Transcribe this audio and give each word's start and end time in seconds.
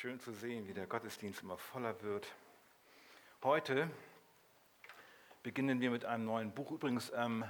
Schön 0.00 0.20
zu 0.20 0.32
sehen, 0.32 0.68
wie 0.68 0.74
der 0.74 0.86
Gottesdienst 0.86 1.42
immer 1.42 1.58
voller 1.58 2.00
wird. 2.02 2.32
Heute 3.42 3.90
beginnen 5.42 5.80
wir 5.80 5.90
mit 5.90 6.04
einem 6.04 6.24
neuen 6.24 6.54
Buch. 6.54 6.70
Übrigens, 6.70 7.10
ähm, 7.16 7.44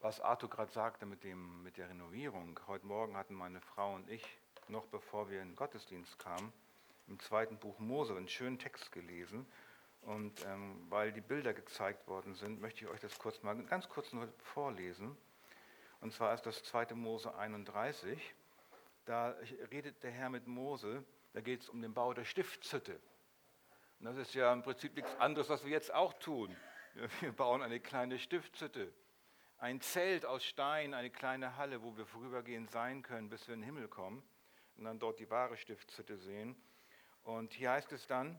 was 0.00 0.20
Arthur 0.20 0.48
gerade 0.48 0.70
sagte 0.70 1.04
mit, 1.04 1.24
dem, 1.24 1.64
mit 1.64 1.78
der 1.78 1.88
Renovierung. 1.88 2.60
Heute 2.68 2.86
Morgen 2.86 3.16
hatten 3.16 3.34
meine 3.34 3.60
Frau 3.60 3.92
und 3.92 4.08
ich, 4.08 4.24
noch 4.68 4.86
bevor 4.86 5.30
wir 5.30 5.42
in 5.42 5.48
den 5.48 5.56
Gottesdienst 5.56 6.16
kamen, 6.20 6.52
im 7.08 7.18
zweiten 7.18 7.56
Buch 7.56 7.76
Mose 7.80 8.16
einen 8.16 8.28
schönen 8.28 8.60
Text 8.60 8.92
gelesen. 8.92 9.44
Und 10.02 10.46
ähm, 10.46 10.86
weil 10.90 11.10
die 11.10 11.20
Bilder 11.20 11.54
gezeigt 11.54 12.06
worden 12.06 12.36
sind, 12.36 12.60
möchte 12.60 12.84
ich 12.84 12.88
euch 12.88 13.00
das 13.00 13.18
kurz 13.18 13.42
mal 13.42 13.60
ganz 13.64 13.88
kurz 13.88 14.12
nur 14.12 14.32
vorlesen. 14.44 15.16
Und 16.02 16.12
zwar 16.12 16.34
ist 16.34 16.46
das 16.46 16.62
2. 16.62 16.94
Mose 16.94 17.34
31. 17.34 18.32
Da 19.06 19.34
redet 19.72 20.04
der 20.04 20.12
Herr 20.12 20.30
mit 20.30 20.46
Mose, 20.46 21.04
da 21.32 21.40
geht 21.40 21.62
es 21.62 21.68
um 21.68 21.80
den 21.80 21.94
Bau 21.94 22.12
der 22.12 22.24
Stiftshütte. 22.24 23.00
Und 23.98 24.06
das 24.06 24.16
ist 24.16 24.34
ja 24.34 24.52
im 24.52 24.62
Prinzip 24.62 24.94
nichts 24.94 25.14
anderes, 25.16 25.48
was 25.48 25.64
wir 25.64 25.70
jetzt 25.70 25.92
auch 25.92 26.12
tun. 26.14 26.56
Wir 27.20 27.32
bauen 27.32 27.62
eine 27.62 27.80
kleine 27.80 28.18
Stiftshütte, 28.18 28.92
ein 29.58 29.80
Zelt 29.80 30.26
aus 30.26 30.44
Stein, 30.44 30.92
eine 30.92 31.10
kleine 31.10 31.56
Halle, 31.56 31.82
wo 31.82 31.96
wir 31.96 32.04
vorübergehend 32.04 32.70
sein 32.70 33.02
können, 33.02 33.30
bis 33.30 33.46
wir 33.48 33.54
in 33.54 33.60
den 33.60 33.66
Himmel 33.66 33.88
kommen 33.88 34.22
und 34.76 34.84
dann 34.84 34.98
dort 34.98 35.18
die 35.18 35.30
wahre 35.30 35.56
Stiftshütte 35.56 36.16
sehen. 36.16 36.56
Und 37.22 37.54
hier 37.54 37.70
heißt 37.70 37.92
es 37.92 38.06
dann, 38.06 38.38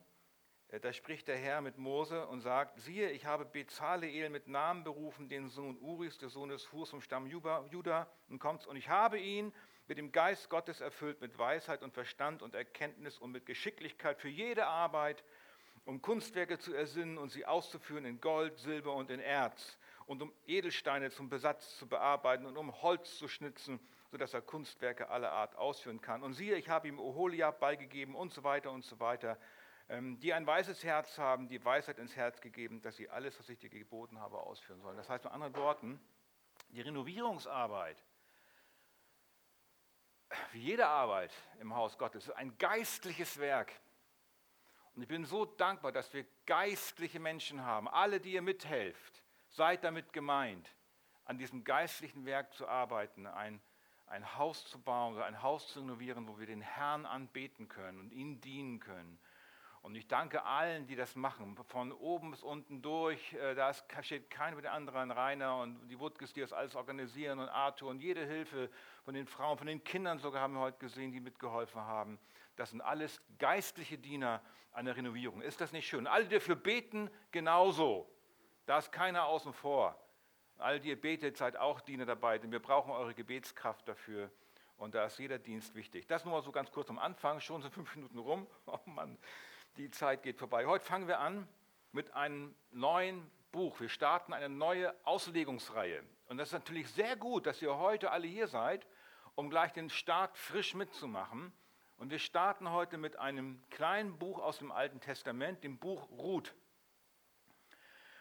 äh, 0.67 0.79
da 0.79 0.91
spricht 0.91 1.27
der 1.27 1.37
Herr 1.37 1.61
mit 1.61 1.77
Mose 1.77 2.27
und 2.27 2.41
sagt, 2.41 2.79
siehe, 2.79 3.11
ich 3.11 3.25
habe 3.25 3.45
Bezaleel 3.45 4.29
mit 4.29 4.47
Namen 4.47 4.83
berufen, 4.83 5.29
den 5.29 5.47
Sohn 5.49 5.77
Uris, 5.77 6.17
der 6.17 6.29
Sohn 6.29 6.49
des 6.49 6.71
Hurs 6.71 6.89
vom 6.89 7.01
Stamm 7.01 7.27
Juda, 7.27 8.07
und 8.27 8.39
kommt, 8.39 8.67
und 8.67 8.75
ich 8.75 8.89
habe 8.89 9.19
ihn 9.19 9.53
mit 9.93 9.99
dem 9.99 10.11
Geist 10.11 10.49
Gottes 10.49 10.81
erfüllt, 10.81 11.21
mit 11.21 11.37
Weisheit 11.37 11.83
und 11.83 11.93
Verstand 11.93 12.41
und 12.41 12.55
Erkenntnis 12.55 13.19
und 13.19 13.31
mit 13.31 13.45
Geschicklichkeit 13.45 14.19
für 14.19 14.27
jede 14.27 14.65
Arbeit, 14.65 15.23
um 15.85 16.01
Kunstwerke 16.01 16.57
zu 16.57 16.73
ersinnen 16.73 17.19
und 17.19 17.29
sie 17.29 17.45
auszuführen 17.45 18.03
in 18.03 18.19
Gold, 18.19 18.57
Silber 18.57 18.95
und 18.95 19.11
in 19.11 19.19
Erz 19.19 19.77
und 20.07 20.23
um 20.23 20.33
Edelsteine 20.47 21.11
zum 21.11 21.29
Besatz 21.29 21.77
zu 21.77 21.85
bearbeiten 21.85 22.47
und 22.47 22.57
um 22.57 22.81
Holz 22.81 23.19
zu 23.19 23.27
schnitzen, 23.27 23.79
sodass 24.09 24.33
er 24.33 24.41
Kunstwerke 24.41 25.09
aller 25.09 25.31
Art 25.31 25.55
ausführen 25.57 26.01
kann. 26.01 26.23
Und 26.23 26.33
siehe, 26.33 26.55
ich 26.55 26.69
habe 26.69 26.87
ihm 26.87 26.97
Oholiab 26.97 27.59
beigegeben 27.59 28.15
und 28.15 28.33
so 28.33 28.43
weiter 28.43 28.71
und 28.71 28.83
so 28.83 28.99
weiter 28.99 29.37
ähm, 29.89 30.19
die 30.21 30.33
ein 30.33 30.47
weißes 30.47 30.83
Herz 30.83 31.19
haben, 31.19 31.49
die 31.49 31.63
Weisheit 31.63 31.99
ins 31.99 32.15
Herz 32.15 32.41
gegeben, 32.41 32.81
dass 32.81 32.95
sie 32.95 33.11
alles, 33.11 33.37
was 33.37 33.47
ich 33.47 33.59
dir 33.59 33.69
geboten 33.69 34.19
habe, 34.19 34.39
ausführen 34.39 34.81
sollen. 34.81 34.97
Das 34.97 35.07
heißt 35.07 35.23
mit 35.23 35.33
anderen 35.33 35.55
Worten, 35.55 35.99
die 36.69 36.81
Renovierungsarbeit, 36.81 38.03
wie 40.51 40.59
jede 40.59 40.87
Arbeit 40.87 41.31
im 41.59 41.75
Haus 41.75 41.97
Gottes, 41.97 42.27
ist 42.27 42.33
ein 42.33 42.57
geistliches 42.57 43.37
Werk. 43.37 43.71
Und 44.95 45.01
ich 45.01 45.07
bin 45.07 45.25
so 45.25 45.45
dankbar, 45.45 45.91
dass 45.91 46.13
wir 46.13 46.25
geistliche 46.45 47.19
Menschen 47.19 47.63
haben. 47.63 47.87
Alle, 47.87 48.19
die 48.19 48.33
ihr 48.33 48.41
mithelft, 48.41 49.23
seid 49.49 49.83
damit 49.83 50.13
gemeint, 50.13 50.69
an 51.25 51.37
diesem 51.37 51.63
geistlichen 51.63 52.25
Werk 52.25 52.53
zu 52.53 52.67
arbeiten, 52.67 53.25
ein, 53.25 53.61
ein 54.07 54.37
Haus 54.37 54.65
zu 54.65 54.79
bauen, 54.79 55.19
ein 55.21 55.41
Haus 55.41 55.67
zu 55.69 55.79
renovieren, 55.79 56.27
wo 56.27 56.37
wir 56.37 56.45
den 56.45 56.61
Herrn 56.61 57.05
anbeten 57.05 57.67
können 57.67 57.99
und 57.99 58.11
ihm 58.11 58.41
dienen 58.41 58.79
können 58.79 59.19
und 59.83 59.95
ich 59.95 60.07
danke 60.07 60.45
allen, 60.45 60.87
die 60.87 60.95
das 60.95 61.13
machen, 61.17 61.57
von 61.67 61.91
oben 61.91 62.31
bis 62.31 62.41
unten 62.41 62.81
durch. 62.81 63.33
Äh, 63.33 63.53
da 63.53 63.73
steht 64.01 64.29
keiner 64.29 64.55
mit 64.55 64.63
den 64.63 64.71
anderen, 64.71 65.11
Rainer 65.11 65.57
und 65.57 65.89
die 65.89 65.99
Wutges, 65.99 66.31
die 66.31 66.39
das 66.39 66.53
alles 66.53 66.73
organisieren 66.73 67.39
und 67.39 67.49
Arthur 67.49 67.89
und 67.89 67.99
jede 67.99 68.25
Hilfe 68.25 68.69
von 69.03 69.13
den 69.13 69.27
Frauen, 69.27 69.57
von 69.57 69.67
den 69.67 69.83
Kindern 69.83 70.19
sogar 70.19 70.41
haben 70.41 70.53
wir 70.53 70.61
heute 70.61 70.79
gesehen, 70.79 71.11
die 71.11 71.19
mitgeholfen 71.19 71.81
haben. 71.81 72.17
Das 72.55 72.69
sind 72.69 72.79
alles 72.79 73.21
geistliche 73.37 73.97
Diener 73.97 74.41
der 74.73 74.95
Renovierung. 74.95 75.41
Ist 75.41 75.59
das 75.59 75.73
nicht 75.73 75.85
schön? 75.85 76.07
Alle, 76.07 76.27
die 76.27 76.35
dafür 76.35 76.55
beten, 76.55 77.09
genauso. 77.31 78.09
Da 78.65 78.77
ist 78.77 78.89
keiner 78.93 79.25
außen 79.25 79.51
vor. 79.51 80.01
Alle, 80.59 80.79
die 80.79 80.89
ihr 80.89 81.01
betet, 81.01 81.35
seid 81.35 81.57
auch 81.57 81.81
Diener 81.81 82.05
dabei, 82.05 82.37
denn 82.37 82.53
wir 82.53 82.61
brauchen 82.61 82.91
eure 82.91 83.13
Gebetskraft 83.13 83.85
dafür. 83.85 84.31
Und 84.77 84.95
da 84.95 85.05
ist 85.05 85.19
jeder 85.19 85.39
Dienst 85.39 85.75
wichtig. 85.75 86.07
Das 86.07 86.23
nur 86.23 86.35
mal 86.35 86.41
so 86.41 86.53
ganz 86.53 86.71
kurz 86.71 86.89
am 86.89 86.99
Anfang, 86.99 87.41
schon 87.41 87.61
sind 87.61 87.73
fünf 87.73 87.93
Minuten 87.97 88.19
rum. 88.19 88.47
Oh 88.65 88.79
Mann 88.85 89.17
die 89.77 89.89
Zeit 89.89 90.23
geht 90.23 90.37
vorbei. 90.37 90.65
Heute 90.65 90.85
fangen 90.85 91.07
wir 91.07 91.19
an 91.19 91.47
mit 91.91 92.13
einem 92.13 92.53
neuen 92.71 93.29
Buch. 93.51 93.79
Wir 93.79 93.89
starten 93.89 94.33
eine 94.33 94.49
neue 94.49 94.93
Auslegungsreihe. 95.03 96.03
Und 96.27 96.37
das 96.37 96.49
ist 96.49 96.53
natürlich 96.53 96.89
sehr 96.91 97.15
gut, 97.15 97.45
dass 97.45 97.61
ihr 97.61 97.75
heute 97.77 98.11
alle 98.11 98.27
hier 98.27 98.47
seid, 98.47 98.85
um 99.35 99.49
gleich 99.49 99.73
den 99.73 99.89
Start 99.89 100.37
frisch 100.37 100.75
mitzumachen. 100.75 101.51
Und 101.97 102.11
wir 102.11 102.19
starten 102.19 102.71
heute 102.71 102.97
mit 102.97 103.17
einem 103.17 103.61
kleinen 103.69 104.17
Buch 104.17 104.39
aus 104.39 104.59
dem 104.59 104.71
Alten 104.71 104.99
Testament, 104.99 105.63
dem 105.63 105.77
Buch 105.77 106.07
Ruth. 106.09 106.53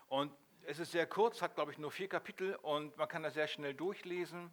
Und 0.08 0.32
es 0.64 0.78
ist 0.78 0.92
sehr 0.92 1.06
kurz, 1.06 1.42
hat 1.42 1.54
glaube 1.54 1.72
ich 1.72 1.78
nur 1.78 1.90
vier 1.90 2.08
Kapitel 2.08 2.54
und 2.56 2.96
man 2.96 3.08
kann 3.08 3.22
das 3.22 3.34
sehr 3.34 3.48
schnell 3.48 3.74
durchlesen. 3.74 4.50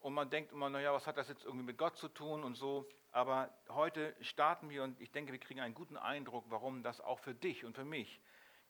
Und 0.00 0.14
man 0.14 0.30
denkt 0.30 0.52
immer, 0.52 0.68
naja, 0.68 0.92
was 0.92 1.06
hat 1.06 1.16
das 1.16 1.28
jetzt 1.28 1.44
irgendwie 1.44 1.64
mit 1.64 1.78
Gott 1.78 1.96
zu 1.96 2.08
tun 2.08 2.44
und 2.44 2.54
so. 2.54 2.86
Aber 3.16 3.48
heute 3.70 4.14
starten 4.20 4.68
wir 4.68 4.82
und 4.82 5.00
ich 5.00 5.10
denke, 5.10 5.32
wir 5.32 5.38
kriegen 5.38 5.60
einen 5.60 5.72
guten 5.72 5.96
Eindruck, 5.96 6.44
warum 6.50 6.82
das 6.82 7.00
auch 7.00 7.18
für 7.18 7.34
dich 7.34 7.64
und 7.64 7.74
für 7.74 7.86
mich 7.86 8.20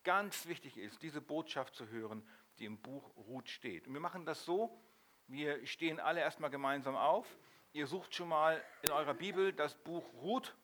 ganz 0.04 0.46
wichtig 0.46 0.78
ist, 0.78 1.02
diese 1.02 1.20
Botschaft 1.20 1.74
zu 1.74 1.88
hören, 1.88 2.22
die 2.60 2.64
im 2.66 2.78
Buch 2.78 3.10
Ruth 3.16 3.48
steht. 3.48 3.88
Und 3.88 3.94
wir 3.94 4.00
machen 4.00 4.24
das 4.24 4.44
so, 4.44 4.80
wir 5.26 5.66
stehen 5.66 5.98
alle 5.98 6.20
erstmal 6.20 6.48
gemeinsam 6.48 6.94
auf. 6.94 7.26
Ihr 7.72 7.88
sucht 7.88 8.14
schon 8.14 8.28
mal 8.28 8.62
in 8.82 8.92
eurer 8.92 9.14
Bibel 9.14 9.52
das 9.52 9.74
Buch 9.74 10.04
Ruth, 10.14 10.54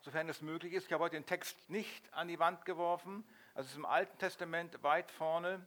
sofern 0.00 0.28
es 0.28 0.42
möglich 0.42 0.72
ist. 0.72 0.86
Ich 0.86 0.92
habe 0.92 1.04
heute 1.04 1.14
den 1.14 1.26
Text 1.26 1.70
nicht 1.70 2.12
an 2.12 2.26
die 2.26 2.40
Wand 2.40 2.64
geworfen. 2.64 3.22
Also 3.54 3.66
es 3.66 3.72
ist 3.74 3.78
im 3.78 3.86
Alten 3.86 4.18
Testament 4.18 4.82
weit 4.82 5.12
vorne 5.12 5.64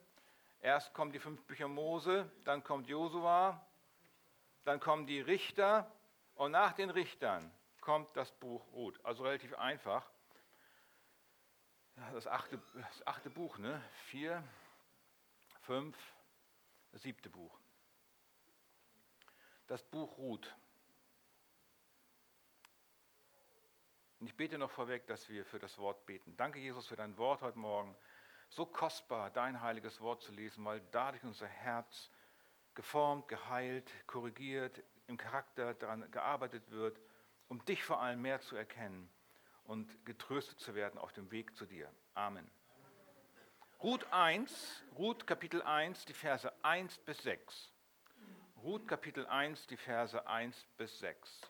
Erst 0.59 0.93
kommen 0.93 1.13
die 1.13 1.19
fünf 1.19 1.41
Bücher 1.43 1.69
Mose, 1.69 2.29
dann 2.43 2.61
kommt 2.61 2.89
Josua, 2.89 3.65
dann 4.65 4.81
kommen 4.81 5.07
die 5.07 5.21
Richter 5.21 5.89
und 6.35 6.51
nach 6.51 6.73
den 6.73 6.89
Richtern 6.89 7.51
kommt 7.81 8.15
das 8.15 8.31
Buch 8.31 8.65
Ruth. 8.73 8.99
Also 9.03 9.23
relativ 9.23 9.53
einfach. 9.55 10.09
Das 12.13 12.25
achte, 12.25 12.59
das 12.73 13.07
achte 13.07 13.29
Buch, 13.29 13.57
ne? 13.57 13.81
Vier, 14.05 14.43
fünf, 15.61 15.95
das 16.91 17.03
siebte 17.03 17.29
Buch. 17.29 17.59
Das 19.67 19.83
Buch 19.83 20.17
Ruth. 20.17 20.55
Und 24.19 24.27
ich 24.27 24.35
bete 24.35 24.57
noch 24.57 24.71
vorweg, 24.71 25.05
dass 25.07 25.27
wir 25.29 25.45
für 25.45 25.59
das 25.59 25.77
Wort 25.77 26.05
beten. 26.05 26.35
Danke, 26.37 26.59
Jesus, 26.59 26.87
für 26.87 26.95
dein 26.95 27.17
Wort 27.17 27.41
heute 27.41 27.59
Morgen 27.59 27.95
so 28.49 28.65
kostbar, 28.65 29.29
dein 29.31 29.61
heiliges 29.61 29.99
Wort 29.99 30.21
zu 30.21 30.31
lesen, 30.31 30.63
weil 30.63 30.81
dadurch 30.91 31.23
unser 31.23 31.47
Herz 31.47 32.09
geformt, 32.73 33.27
geheilt, 33.27 33.91
korrigiert, 34.07 34.81
im 35.13 35.17
Charakter 35.17 35.75
daran 35.75 36.09
gearbeitet 36.09 36.71
wird, 36.71 36.99
um 37.47 37.63
dich 37.65 37.83
vor 37.83 38.01
allem 38.01 38.23
mehr 38.23 38.41
zu 38.41 38.55
erkennen 38.55 39.07
und 39.63 40.03
getröstet 40.05 40.59
zu 40.59 40.73
werden 40.73 40.97
auf 40.97 41.13
dem 41.13 41.29
Weg 41.29 41.55
zu 41.55 41.67
dir. 41.67 41.87
Amen. 42.15 42.49
Ruth 43.83 44.11
1, 44.11 44.83
Ruth 44.97 45.27
Kapitel 45.27 45.61
1, 45.61 46.05
die 46.05 46.13
Verse 46.13 46.51
1 46.63 46.97
bis 46.99 47.19
6. 47.19 47.71
Ruth 48.63 48.87
Kapitel 48.87 49.27
1, 49.27 49.67
die 49.67 49.77
Verse 49.77 50.25
1 50.25 50.65
bis 50.77 50.97
6. 50.97 51.41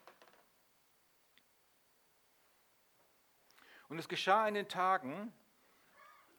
Und 3.87 3.97
es 3.97 4.09
geschah 4.09 4.45
in 4.45 4.55
den 4.55 4.67
Tagen, 4.67 5.31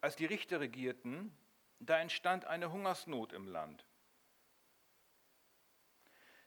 als 0.02 0.16
die 0.16 0.26
Richter 0.26 0.60
regierten, 0.60 1.34
da 1.78 1.98
entstand 2.00 2.44
eine 2.44 2.70
Hungersnot 2.70 3.32
im 3.32 3.48
Land. 3.48 3.86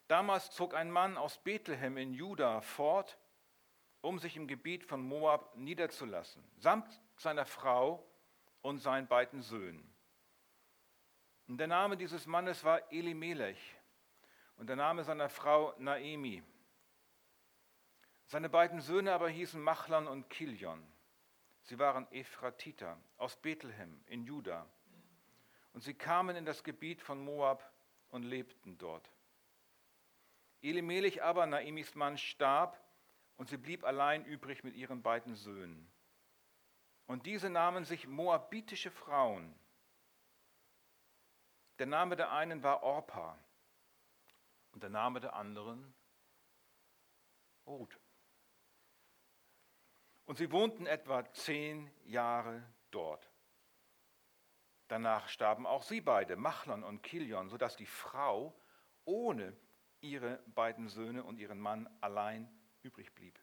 Damals 0.08 0.52
zog 0.52 0.74
ein 0.74 0.90
Mann 0.90 1.18
aus 1.18 1.38
Bethlehem 1.38 1.98
in 1.98 2.14
Juda 2.14 2.62
fort, 2.62 3.18
um 4.02 4.20
sich 4.20 4.38
im 4.38 4.48
Gebiet 4.48 4.86
von 4.86 5.02
Moab 5.02 5.56
niederzulassen, 5.58 6.44
samt 6.58 7.02
seiner 7.18 7.46
Frau 7.46 8.06
und 8.62 8.80
seinen 8.80 9.08
beiden 9.08 9.42
Söhnen. 9.42 9.94
Und 11.48 11.58
der 11.58 11.68
Name 11.68 11.98
dieses 11.98 12.26
Mannes 12.26 12.64
war 12.64 12.92
Elimelech 12.92 13.76
und 14.58 14.68
der 14.68 14.76
Name 14.76 15.04
seiner 15.04 15.30
Frau 15.30 15.74
Naemi. 15.78 16.44
Seine 18.26 18.50
beiden 18.50 18.82
Söhne 18.82 19.14
aber 19.14 19.30
hießen 19.30 19.62
Machlon 19.62 20.08
und 20.08 20.30
Kilion. 20.30 20.86
Sie 21.64 21.80
waren 21.80 22.10
Ephratiter 22.12 22.98
aus 23.18 23.36
Bethlehem 23.38 24.02
in 24.08 24.24
Juda. 24.24 24.66
Und 25.74 25.82
sie 25.82 25.94
kamen 25.94 26.36
in 26.36 26.46
das 26.46 26.64
Gebiet 26.64 27.02
von 27.02 27.24
Moab 27.24 27.72
und 28.10 28.24
lebten 28.24 28.78
dort. 28.78 29.10
Elimelech 30.70 31.24
aber, 31.24 31.46
Naemis 31.46 31.96
Mann, 31.96 32.18
starb 32.18 32.82
und 33.38 33.50
sie 33.50 33.58
blieb 33.58 33.84
allein 33.84 34.26
übrig 34.26 34.64
mit 34.64 34.76
ihren 34.76 35.02
beiden 35.02 35.36
Söhnen. 35.36 35.92
Und 37.06 37.26
diese 37.26 37.50
nahmen 37.50 37.86
sich 37.86 38.08
moabitische 38.08 38.92
Frauen. 38.92 39.58
Der 41.80 41.86
Name 41.86 42.16
der 42.16 42.32
einen 42.32 42.64
war 42.64 42.84
Orpa 42.84 43.38
und 44.72 44.84
der 44.84 44.90
Name 44.90 45.20
der 45.20 45.34
anderen 45.36 45.94
Ruth. 47.66 48.00
Und 50.26 50.38
sie 50.38 50.52
wohnten 50.52 50.86
etwa 50.86 51.32
zehn 51.34 51.90
Jahre 52.06 52.62
dort. 52.92 53.32
Danach 54.88 55.30
starben 55.30 55.66
auch 55.66 55.84
sie 55.84 56.02
beide, 56.02 56.36
Machlon 56.36 56.84
und 56.84 57.04
Kilion, 57.04 57.50
sodass 57.50 57.76
die 57.76 57.86
Frau 57.86 58.54
ohne 59.06 59.56
ihre 60.02 60.40
beiden 60.48 60.88
Söhne 60.88 61.24
und 61.24 61.40
ihren 61.40 61.60
Mann 61.60 61.90
allein 62.02 62.50
übrig 62.84 63.14
blieb. 63.14 63.40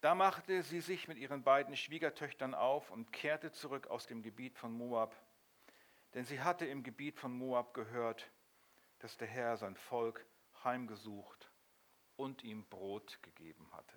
Da 0.00 0.14
machte 0.14 0.62
sie 0.62 0.80
sich 0.80 1.08
mit 1.08 1.18
ihren 1.18 1.42
beiden 1.42 1.76
Schwiegertöchtern 1.76 2.54
auf 2.54 2.90
und 2.90 3.12
kehrte 3.12 3.52
zurück 3.52 3.88
aus 3.88 4.06
dem 4.06 4.22
Gebiet 4.22 4.56
von 4.56 4.72
Moab, 4.72 5.14
denn 6.14 6.24
sie 6.24 6.40
hatte 6.40 6.64
im 6.64 6.82
Gebiet 6.82 7.18
von 7.18 7.32
Moab 7.32 7.74
gehört, 7.74 8.30
dass 9.00 9.16
der 9.18 9.28
Herr 9.28 9.56
sein 9.56 9.76
Volk 9.76 10.24
heimgesucht 10.64 11.50
und 12.16 12.42
ihm 12.44 12.66
Brot 12.68 13.22
gegeben 13.22 13.70
hatte. 13.72 13.96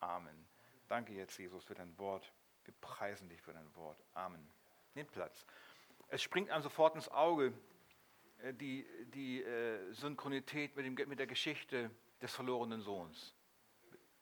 Amen. 0.00 0.48
Danke 0.88 1.14
jetzt, 1.14 1.38
Jesus, 1.38 1.64
für 1.64 1.74
dein 1.74 1.96
Wort. 1.98 2.32
Wir 2.64 2.74
preisen 2.80 3.28
dich 3.28 3.40
für 3.40 3.52
dein 3.52 3.74
Wort. 3.74 3.98
Amen. 4.12 4.52
Nehmt 4.94 5.12
Platz. 5.12 5.46
Es 6.08 6.22
springt 6.22 6.50
einem 6.50 6.62
sofort 6.62 6.94
ins 6.94 7.08
Auge 7.08 7.52
die, 8.50 8.86
die 9.14 9.42
äh, 9.42 9.92
Synchronität 9.92 10.76
mit, 10.76 10.86
dem, 10.86 11.08
mit 11.08 11.18
der 11.18 11.26
Geschichte 11.26 11.90
des 12.20 12.34
verlorenen 12.34 12.80
Sohns. 12.80 13.34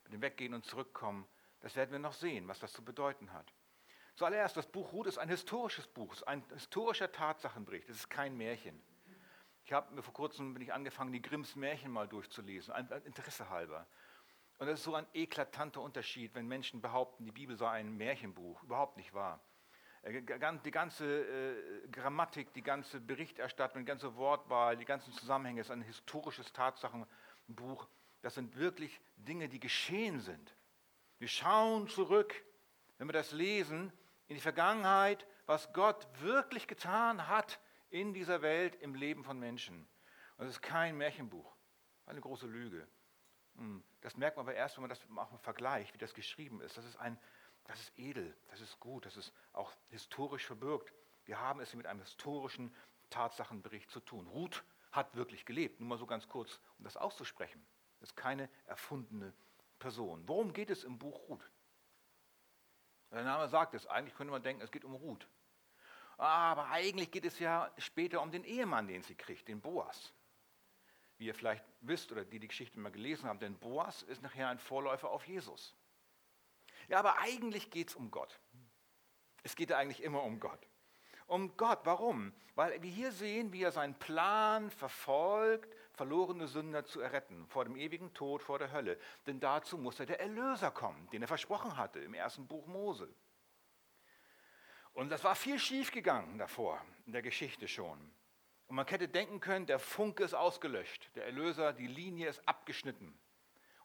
Mit 0.04 0.12
dem 0.12 0.22
Weggehen 0.22 0.54
und 0.54 0.64
Zurückkommen. 0.64 1.26
Das 1.60 1.76
werden 1.76 1.92
wir 1.92 1.98
noch 1.98 2.12
sehen, 2.12 2.48
was 2.48 2.58
das 2.58 2.72
zu 2.72 2.84
bedeuten 2.84 3.32
hat. 3.32 3.52
Zuallererst, 4.14 4.56
das 4.56 4.66
Buch 4.66 4.92
Ruth 4.92 5.06
ist 5.06 5.18
ein 5.18 5.28
historisches 5.28 5.86
Buch, 5.86 6.12
ist 6.12 6.24
ein 6.24 6.44
historischer 6.52 7.10
Tatsachenbericht. 7.10 7.88
Es 7.88 7.96
ist 7.96 8.10
kein 8.10 8.36
Märchen. 8.36 8.82
Ich 9.64 9.72
habe 9.72 9.94
mir 9.94 10.02
vor 10.02 10.14
kurzem 10.14 10.52
bin 10.54 10.62
ich 10.62 10.72
angefangen, 10.72 11.12
die 11.12 11.22
Grimms 11.22 11.56
Märchen 11.56 11.90
mal 11.90 12.08
durchzulesen, 12.08 12.74
ein 12.74 12.88
Interesse 13.04 13.48
halber. 13.48 13.86
Und 14.58 14.66
das 14.66 14.80
ist 14.80 14.84
so 14.84 14.94
ein 14.94 15.06
eklatanter 15.14 15.80
Unterschied, 15.80 16.34
wenn 16.34 16.46
Menschen 16.46 16.82
behaupten, 16.82 17.24
die 17.24 17.32
Bibel 17.32 17.56
sei 17.56 17.70
ein 17.70 17.96
Märchenbuch. 17.96 18.62
Überhaupt 18.62 18.96
nicht 18.96 19.14
wahr. 19.14 19.40
Äh, 20.02 20.22
die 20.22 20.70
ganze 20.70 21.04
äh, 21.04 21.88
Grammatik, 21.88 22.52
die 22.54 22.62
ganze 22.62 23.00
Berichterstattung, 23.00 23.82
die 23.82 23.88
ganze 23.88 24.14
Wortwahl, 24.16 24.76
die 24.76 24.84
ganzen 24.84 25.12
Zusammenhänge 25.12 25.60
ist 25.60 25.70
ein 25.70 25.82
historisches 25.82 26.52
Tatsachenbuch. 26.52 27.88
Das 28.22 28.34
sind 28.34 28.56
wirklich 28.56 29.00
Dinge, 29.16 29.48
die 29.48 29.60
geschehen 29.60 30.20
sind. 30.20 30.54
Wir 31.18 31.28
schauen 31.28 31.88
zurück, 31.88 32.34
wenn 32.98 33.08
wir 33.08 33.12
das 33.12 33.32
lesen, 33.32 33.92
in 34.26 34.36
die 34.36 34.40
Vergangenheit, 34.40 35.26
was 35.46 35.72
Gott 35.72 36.06
wirklich 36.20 36.66
getan 36.66 37.28
hat 37.28 37.60
in 37.90 38.14
dieser 38.14 38.42
Welt, 38.42 38.76
im 38.76 38.94
Leben 38.94 39.24
von 39.24 39.38
Menschen. 39.38 39.88
Und 40.36 40.46
es 40.46 40.52
ist 40.52 40.62
kein 40.62 40.96
Märchenbuch, 40.96 41.56
eine 42.06 42.20
große 42.20 42.46
Lüge. 42.46 42.86
Hm, 43.56 43.82
das 44.00 44.16
merkt 44.16 44.36
man 44.36 44.46
aber 44.46 44.54
erst, 44.54 44.76
wenn 44.76 44.82
man 44.82 44.90
das 44.90 45.02
auch 45.02 45.30
mal 45.30 45.38
vergleicht, 45.38 45.92
wie 45.92 45.98
das 45.98 46.14
geschrieben 46.14 46.60
ist. 46.60 46.76
Das 46.76 46.84
ist, 46.84 46.96
ein, 46.96 47.18
das 47.70 47.80
ist 47.82 47.92
edel, 47.96 48.36
das 48.48 48.60
ist 48.60 48.80
gut, 48.80 49.06
das 49.06 49.16
ist 49.16 49.32
auch 49.52 49.72
historisch 49.90 50.44
verbirgt. 50.44 50.92
Wir 51.24 51.38
haben 51.38 51.60
es 51.60 51.72
mit 51.74 51.86
einem 51.86 52.00
historischen 52.00 52.74
Tatsachenbericht 53.10 53.88
zu 53.92 54.00
tun. 54.00 54.26
Ruth 54.26 54.64
hat 54.90 55.14
wirklich 55.14 55.46
gelebt, 55.46 55.78
nur 55.78 55.90
mal 55.90 55.98
so 55.98 56.04
ganz 56.04 56.28
kurz, 56.28 56.60
um 56.78 56.84
das 56.84 56.96
auszusprechen. 56.96 57.64
Das 58.00 58.10
ist 58.10 58.16
keine 58.16 58.48
erfundene 58.66 59.32
Person. 59.78 60.26
Worum 60.26 60.52
geht 60.52 60.68
es 60.68 60.82
im 60.82 60.98
Buch 60.98 61.28
Ruth? 61.28 61.48
Der 63.12 63.22
Name 63.22 63.48
sagt 63.48 63.74
es, 63.74 63.86
eigentlich 63.86 64.16
könnte 64.16 64.32
man 64.32 64.42
denken, 64.42 64.62
es 64.62 64.72
geht 64.72 64.84
um 64.84 64.96
Ruth. 64.96 65.28
Aber 66.16 66.70
eigentlich 66.70 67.12
geht 67.12 67.24
es 67.24 67.38
ja 67.38 67.72
später 67.78 68.20
um 68.20 68.32
den 68.32 68.42
Ehemann, 68.42 68.88
den 68.88 69.02
sie 69.02 69.14
kriegt, 69.14 69.46
den 69.46 69.60
Boas 69.60 70.12
wie 71.18 71.26
ihr 71.26 71.34
vielleicht 71.34 71.64
wisst 71.82 72.10
oder 72.10 72.24
die 72.24 72.40
die 72.40 72.48
Geschichte 72.48 72.80
mal 72.80 72.90
gelesen 72.90 73.28
haben, 73.28 73.38
denn 73.38 73.58
Boas 73.58 74.02
ist 74.02 74.22
nachher 74.22 74.48
ein 74.48 74.58
Vorläufer 74.58 75.10
auf 75.10 75.28
Jesus. 75.28 75.76
Ja, 76.90 76.98
aber 76.98 77.18
eigentlich 77.18 77.70
geht 77.70 77.88
es 77.88 77.94
um 77.94 78.10
Gott. 78.10 78.40
Es 79.44 79.54
geht 79.54 79.72
eigentlich 79.72 80.02
immer 80.02 80.24
um 80.24 80.40
Gott. 80.40 80.66
Um 81.28 81.56
Gott, 81.56 81.78
warum? 81.84 82.34
Weil 82.56 82.82
wir 82.82 82.90
hier 82.90 83.12
sehen, 83.12 83.52
wie 83.52 83.62
er 83.62 83.70
seinen 83.70 83.96
Plan 83.96 84.72
verfolgt, 84.72 85.72
verlorene 85.92 86.48
Sünder 86.48 86.84
zu 86.84 87.00
erretten, 87.00 87.46
vor 87.46 87.64
dem 87.64 87.76
ewigen 87.76 88.12
Tod, 88.12 88.42
vor 88.42 88.58
der 88.58 88.72
Hölle. 88.72 88.98
Denn 89.28 89.38
dazu 89.38 89.78
musste 89.78 90.04
der 90.04 90.18
Erlöser 90.18 90.72
kommen, 90.72 91.08
den 91.10 91.22
er 91.22 91.28
versprochen 91.28 91.76
hatte 91.76 92.00
im 92.00 92.12
ersten 92.12 92.48
Buch 92.48 92.66
Mose. 92.66 93.08
Und 94.92 95.10
das 95.10 95.22
war 95.22 95.36
viel 95.36 95.60
schiefgegangen 95.60 96.38
davor, 96.38 96.84
in 97.06 97.12
der 97.12 97.22
Geschichte 97.22 97.68
schon. 97.68 98.00
Und 98.66 98.74
man 98.74 98.88
hätte 98.88 99.08
denken 99.08 99.38
können, 99.38 99.66
der 99.66 99.78
Funke 99.78 100.24
ist 100.24 100.34
ausgelöscht, 100.34 101.08
der 101.14 101.26
Erlöser, 101.26 101.72
die 101.72 101.86
Linie 101.86 102.28
ist 102.28 102.48
abgeschnitten. 102.48 103.16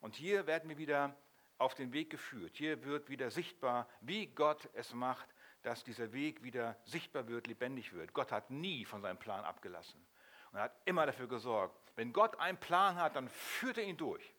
Und 0.02 0.16
hier 0.16 0.48
werden 0.48 0.69
wir 0.69 0.80
wieder 0.80 1.16
auf 1.57 1.74
den 1.74 1.94
Weg 1.94 2.10
geführt. 2.10 2.57
Hier 2.57 2.84
wird 2.84 3.10
wieder 3.10 3.31
sichtbar, 3.31 3.88
wie 4.02 4.28
Gott 4.28 4.69
es 4.74 4.94
macht, 4.94 5.28
dass 5.62 5.84
dieser 5.84 6.13
Weg 6.13 6.44
wieder 6.44 6.78
sichtbar 6.86 7.28
wird, 7.28 7.48
lebendig 7.48 7.94
wird. 7.94 8.13
Gott 8.13 8.31
hat 8.31 8.52
nie 8.52 8.86
von 8.86 9.02
seinem 9.02 9.18
Plan 9.18 9.44
abgelassen. 9.44 10.06
Und 10.52 10.60
hat 10.60 10.75
immer 10.86 11.06
dafür 11.06 11.28
gesorgt. 11.28 11.94
Wenn 11.96 12.13
Gott 12.13 12.40
einen 12.40 12.60
Plan 12.60 12.96
hat, 12.96 13.16
dann 13.16 13.30
führt 13.30 13.78
er 13.78 13.86
ihn 13.86 13.98
durch. 13.98 14.36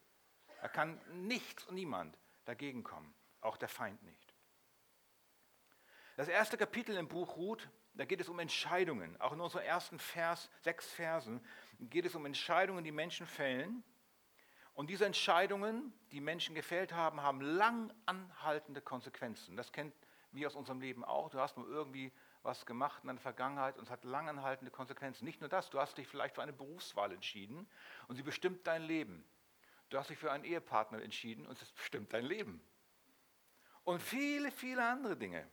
Da 0.61 0.69
kann 0.69 1.01
nichts 1.27 1.65
und 1.67 1.75
niemand 1.75 2.17
dagegen 2.45 2.85
kommen, 2.85 3.15
auch 3.41 3.57
der 3.57 3.69
Feind 3.69 4.03
nicht. 4.03 4.35
Das 6.17 6.29
erste 6.29 6.57
Kapitel 6.57 6.97
im 6.97 7.09
Buch 7.09 7.37
Ruth 7.37 7.69
da 7.97 8.05
geht 8.05 8.21
es 8.21 8.29
um 8.29 8.39
Entscheidungen. 8.39 9.19
Auch 9.21 9.33
in 9.33 9.41
unseren 9.41 9.63
ersten 9.63 9.99
Vers, 9.99 10.51
sechs 10.61 10.87
Versen 10.93 11.41
geht 11.81 12.05
es 12.05 12.15
um 12.15 12.27
Entscheidungen, 12.27 12.85
die 12.85 12.93
Menschen 12.93 13.27
fällen. 13.27 13.83
Und 14.76 14.90
diese 14.90 15.06
Entscheidungen, 15.06 15.90
die 16.12 16.20
Menschen 16.20 16.55
gefällt 16.55 16.93
haben, 16.93 17.23
haben 17.23 17.40
lang 17.40 17.90
anhaltende 18.05 18.82
Konsequenzen. 18.82 19.56
Das 19.56 19.73
kennt 19.73 19.94
wir 20.32 20.46
aus 20.46 20.55
unserem 20.55 20.82
Leben 20.82 21.02
auch. 21.02 21.31
Du 21.31 21.40
hast 21.40 21.56
mal 21.56 21.67
irgendwie 21.67 22.12
was 22.43 22.67
gemacht 22.67 23.02
in 23.02 23.08
der 23.08 23.17
Vergangenheit 23.17 23.78
und 23.78 23.84
es 23.84 23.90
hat 23.90 24.05
lang 24.05 24.28
anhaltende 24.28 24.70
Konsequenzen. 24.70 25.25
Nicht 25.25 25.40
nur 25.40 25.49
das, 25.49 25.70
du 25.70 25.81
hast 25.81 25.96
dich 25.96 26.06
vielleicht 26.06 26.34
für 26.34 26.43
eine 26.43 26.52
Berufswahl 26.52 27.11
entschieden 27.11 27.67
und 28.06 28.17
sie 28.17 28.23
bestimmt 28.23 28.67
dein 28.67 28.82
Leben. 28.82 29.25
Du 29.88 29.96
hast 29.96 30.11
dich 30.11 30.19
für 30.19 30.31
einen 30.31 30.44
Ehepartner 30.44 31.00
entschieden 31.02 31.46
und 31.46 31.61
es 31.62 31.72
bestimmt 31.72 32.12
dein 32.12 32.26
Leben. 32.26 32.61
Und 33.84 34.02
viele, 34.02 34.50
viele 34.50 34.87
andere 34.87 35.17
Dinge. 35.17 35.49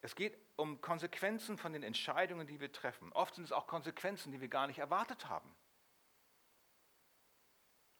Es 0.00 0.16
geht 0.16 0.36
um 0.56 0.80
Konsequenzen 0.80 1.56
von 1.56 1.72
den 1.72 1.84
Entscheidungen, 1.84 2.48
die 2.48 2.58
wir 2.58 2.72
treffen. 2.72 3.12
Oft 3.12 3.36
sind 3.36 3.44
es 3.44 3.52
auch 3.52 3.68
Konsequenzen, 3.68 4.32
die 4.32 4.40
wir 4.40 4.48
gar 4.48 4.66
nicht 4.66 4.80
erwartet 4.80 5.28
haben 5.28 5.54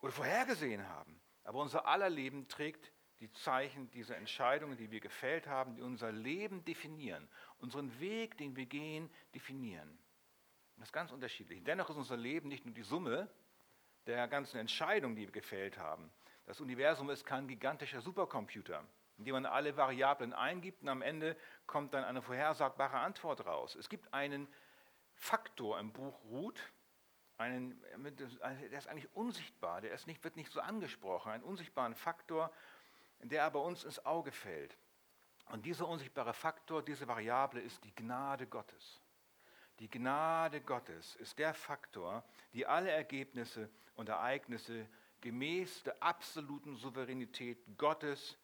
oder 0.00 0.12
vorhergesehen 0.12 0.86
haben. 0.88 1.20
Aber 1.44 1.60
unser 1.60 1.86
aller 1.86 2.10
Leben 2.10 2.48
trägt 2.48 2.92
die 3.20 3.30
Zeichen 3.32 3.90
dieser 3.90 4.16
Entscheidungen, 4.16 4.76
die 4.76 4.90
wir 4.90 5.00
gefällt 5.00 5.46
haben, 5.46 5.74
die 5.74 5.82
unser 5.82 6.12
Leben 6.12 6.64
definieren, 6.64 7.28
unseren 7.58 7.98
Weg, 7.98 8.36
den 8.38 8.54
wir 8.54 8.66
gehen, 8.66 9.10
definieren. 9.34 9.98
Das 10.76 10.88
ist 10.88 10.92
ganz 10.92 11.10
unterschiedlich. 11.10 11.64
Dennoch 11.64 11.90
ist 11.90 11.96
unser 11.96 12.16
Leben 12.16 12.48
nicht 12.48 12.64
nur 12.64 12.74
die 12.74 12.82
Summe 12.82 13.28
der 14.06 14.28
ganzen 14.28 14.58
Entscheidungen, 14.58 15.16
die 15.16 15.22
wir 15.22 15.32
gefällt 15.32 15.78
haben. 15.78 16.12
Das 16.46 16.60
Universum 16.60 17.10
ist 17.10 17.24
kein 17.24 17.48
gigantischer 17.48 18.00
Supercomputer 18.00 18.84
indem 19.18 19.32
man 19.34 19.46
alle 19.46 19.76
Variablen 19.76 20.32
eingibt 20.32 20.82
und 20.82 20.88
am 20.88 21.02
Ende 21.02 21.36
kommt 21.66 21.92
dann 21.92 22.04
eine 22.04 22.22
vorhersagbare 22.22 22.98
Antwort 22.98 23.44
raus. 23.44 23.74
Es 23.74 23.88
gibt 23.88 24.14
einen 24.14 24.48
Faktor 25.14 25.78
im 25.80 25.92
Buch 25.92 26.22
Ruth, 26.24 26.60
einen, 27.38 27.80
der 28.18 28.78
ist 28.78 28.88
eigentlich 28.88 29.14
unsichtbar, 29.14 29.80
der 29.80 29.92
ist 29.92 30.06
nicht, 30.06 30.22
wird 30.24 30.36
nicht 30.36 30.52
so 30.52 30.60
angesprochen, 30.60 31.32
einen 31.32 31.44
unsichtbaren 31.44 31.94
Faktor, 31.94 32.52
der 33.22 33.44
aber 33.44 33.62
uns 33.62 33.84
ins 33.84 34.04
Auge 34.04 34.32
fällt. 34.32 34.76
Und 35.46 35.64
dieser 35.64 35.88
unsichtbare 35.88 36.34
Faktor, 36.34 36.82
diese 36.82 37.08
Variable 37.08 37.60
ist 37.60 37.82
die 37.84 37.94
Gnade 37.94 38.46
Gottes. 38.46 39.00
Die 39.78 39.88
Gnade 39.88 40.60
Gottes 40.60 41.16
ist 41.16 41.38
der 41.38 41.54
Faktor, 41.54 42.24
die 42.52 42.66
alle 42.66 42.90
Ergebnisse 42.90 43.70
und 43.94 44.08
Ereignisse 44.08 44.88
gemäß 45.20 45.84
der 45.84 46.02
absoluten 46.02 46.76
Souveränität 46.76 47.58
Gottes 47.76 48.36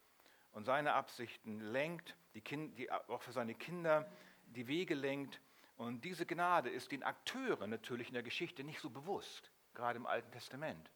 und 0.53 0.63
seine 0.63 0.93
Absichten 0.93 1.59
lenkt, 1.59 2.15
die 2.33 2.41
kind, 2.41 2.77
die 2.77 2.91
auch 2.91 3.21
für 3.21 3.33
seine 3.33 3.55
Kinder 3.55 4.09
die 4.47 4.67
Wege 4.67 4.95
lenkt. 4.95 5.41
Und 5.77 6.05
diese 6.05 6.25
Gnade 6.25 6.69
ist 6.69 6.91
den 6.91 7.03
Akteuren 7.03 7.69
natürlich 7.69 8.07
in 8.07 8.13
der 8.13 8.23
Geschichte 8.23 8.63
nicht 8.63 8.79
so 8.79 8.89
bewusst, 8.89 9.51
gerade 9.73 9.97
im 9.97 10.05
Alten 10.05 10.31
Testament. 10.31 10.89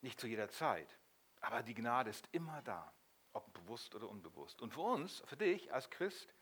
Nicht 0.00 0.20
zu 0.20 0.26
jeder 0.26 0.48
Zeit, 0.48 0.96
aber 1.40 1.62
die 1.62 1.74
Gnade 1.74 2.10
ist 2.10 2.28
immer 2.32 2.62
da, 2.62 2.92
ob 3.32 3.52
bewusst 3.52 3.94
oder 3.94 4.08
unbewusst. 4.08 4.62
Und 4.62 4.72
für 4.72 4.80
uns, 4.80 5.22
für 5.26 5.36
dich 5.36 5.72
als 5.72 5.90
Christ, 5.90 6.34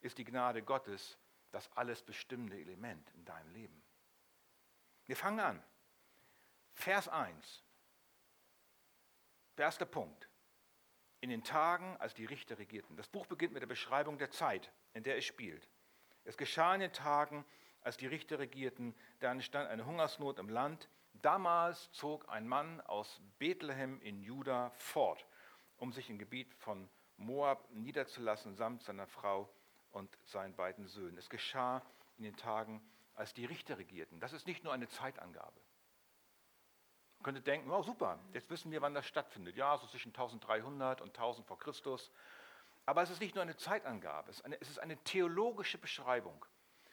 ist 0.00 0.18
die 0.18 0.24
Gnade 0.24 0.62
Gottes 0.62 1.18
das 1.50 1.70
alles 1.76 2.02
bestimmende 2.02 2.58
Element 2.58 3.10
in 3.14 3.24
deinem 3.24 3.50
Leben. 3.52 3.82
Wir 5.06 5.16
fangen 5.16 5.40
an. 5.40 5.62
Vers 6.74 7.08
1. 7.08 7.62
Der 9.56 9.66
erste 9.66 9.86
Punkt. 9.86 10.25
In 11.20 11.30
den 11.30 11.42
Tagen, 11.42 11.96
als 11.98 12.14
die 12.14 12.26
Richter 12.26 12.58
regierten. 12.58 12.96
Das 12.96 13.08
Buch 13.08 13.26
beginnt 13.26 13.52
mit 13.52 13.62
der 13.62 13.68
Beschreibung 13.68 14.18
der 14.18 14.30
Zeit, 14.30 14.70
in 14.92 15.02
der 15.02 15.16
es 15.16 15.24
spielt. 15.24 15.68
Es 16.24 16.36
geschah 16.36 16.74
in 16.74 16.80
den 16.80 16.92
Tagen, 16.92 17.44
als 17.80 17.96
die 17.96 18.06
Richter 18.06 18.38
regierten, 18.38 18.94
da 19.20 19.30
entstand 19.30 19.70
eine 19.70 19.86
Hungersnot 19.86 20.38
im 20.38 20.48
Land. 20.48 20.88
Damals 21.14 21.90
zog 21.92 22.28
ein 22.28 22.46
Mann 22.46 22.80
aus 22.82 23.20
Bethlehem 23.38 24.00
in 24.00 24.20
Juda 24.20 24.70
fort, 24.70 25.26
um 25.76 25.92
sich 25.92 26.10
im 26.10 26.18
Gebiet 26.18 26.52
von 26.54 26.90
Moab 27.16 27.70
niederzulassen, 27.70 28.54
samt 28.54 28.82
seiner 28.82 29.06
Frau 29.06 29.48
und 29.92 30.18
seinen 30.24 30.54
beiden 30.54 30.86
Söhnen. 30.86 31.16
Es 31.16 31.30
geschah 31.30 31.82
in 32.18 32.24
den 32.24 32.36
Tagen, 32.36 32.82
als 33.14 33.32
die 33.32 33.46
Richter 33.46 33.78
regierten. 33.78 34.20
Das 34.20 34.32
ist 34.32 34.46
nicht 34.46 34.64
nur 34.64 34.72
eine 34.72 34.88
Zeitangabe. 34.88 35.60
Könnte 37.26 37.42
denken, 37.42 37.72
oh 37.72 37.82
super, 37.82 38.20
jetzt 38.34 38.48
wissen 38.50 38.70
wir, 38.70 38.80
wann 38.82 38.94
das 38.94 39.04
stattfindet. 39.04 39.56
Ja, 39.56 39.76
so 39.78 39.88
zwischen 39.88 40.10
1300 40.10 41.00
und 41.00 41.08
1000 41.08 41.44
vor 41.44 41.58
Christus. 41.58 42.12
Aber 42.84 43.02
es 43.02 43.10
ist 43.10 43.20
nicht 43.20 43.34
nur 43.34 43.42
eine 43.42 43.56
Zeitangabe, 43.56 44.30
es 44.30 44.36
ist 44.36 44.44
eine, 44.44 44.60
es 44.60 44.70
ist 44.70 44.78
eine 44.78 44.96
theologische 44.98 45.76
Beschreibung. 45.76 46.46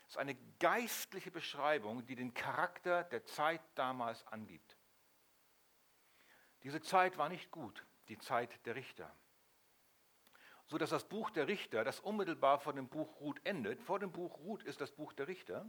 Es 0.07 0.13
ist 0.13 0.17
eine 0.17 0.33
geistliche 0.57 1.29
Beschreibung, 1.29 2.03
die 2.07 2.15
den 2.15 2.33
Charakter 2.33 3.03
der 3.03 3.23
Zeit 3.25 3.61
damals 3.75 4.25
angibt. 4.25 4.75
Diese 6.63 6.81
Zeit 6.81 7.19
war 7.19 7.29
nicht 7.29 7.51
gut, 7.51 7.85
die 8.07 8.17
Zeit 8.17 8.65
der 8.65 8.73
Richter. 8.73 9.15
So 10.65 10.79
dass 10.79 10.89
das 10.89 11.07
Buch 11.07 11.29
der 11.29 11.47
Richter, 11.47 11.83
das 11.83 11.99
unmittelbar 11.99 12.57
vor 12.57 12.73
dem 12.73 12.89
Buch 12.89 13.19
Ruth 13.19 13.39
endet, 13.43 13.83
vor 13.83 13.99
dem 13.99 14.11
Buch 14.11 14.39
Ruth 14.39 14.63
ist 14.63 14.81
das 14.81 14.91
Buch 14.93 15.13
der 15.13 15.27
Richter. 15.27 15.61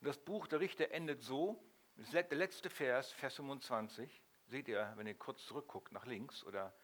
Und 0.00 0.08
das 0.08 0.18
Buch 0.18 0.48
der 0.48 0.58
Richter 0.58 0.90
endet 0.90 1.22
so, 1.22 1.64
der 1.96 2.38
letzte 2.38 2.70
Vers, 2.70 3.12
Vers 3.12 3.36
25, 3.36 4.22
seht 4.46 4.68
ihr, 4.68 4.92
wenn 4.96 5.06
ihr 5.06 5.14
kurz 5.14 5.44
zurückguckt 5.46 5.92
nach 5.92 6.06
links 6.06 6.44
oder 6.44 6.74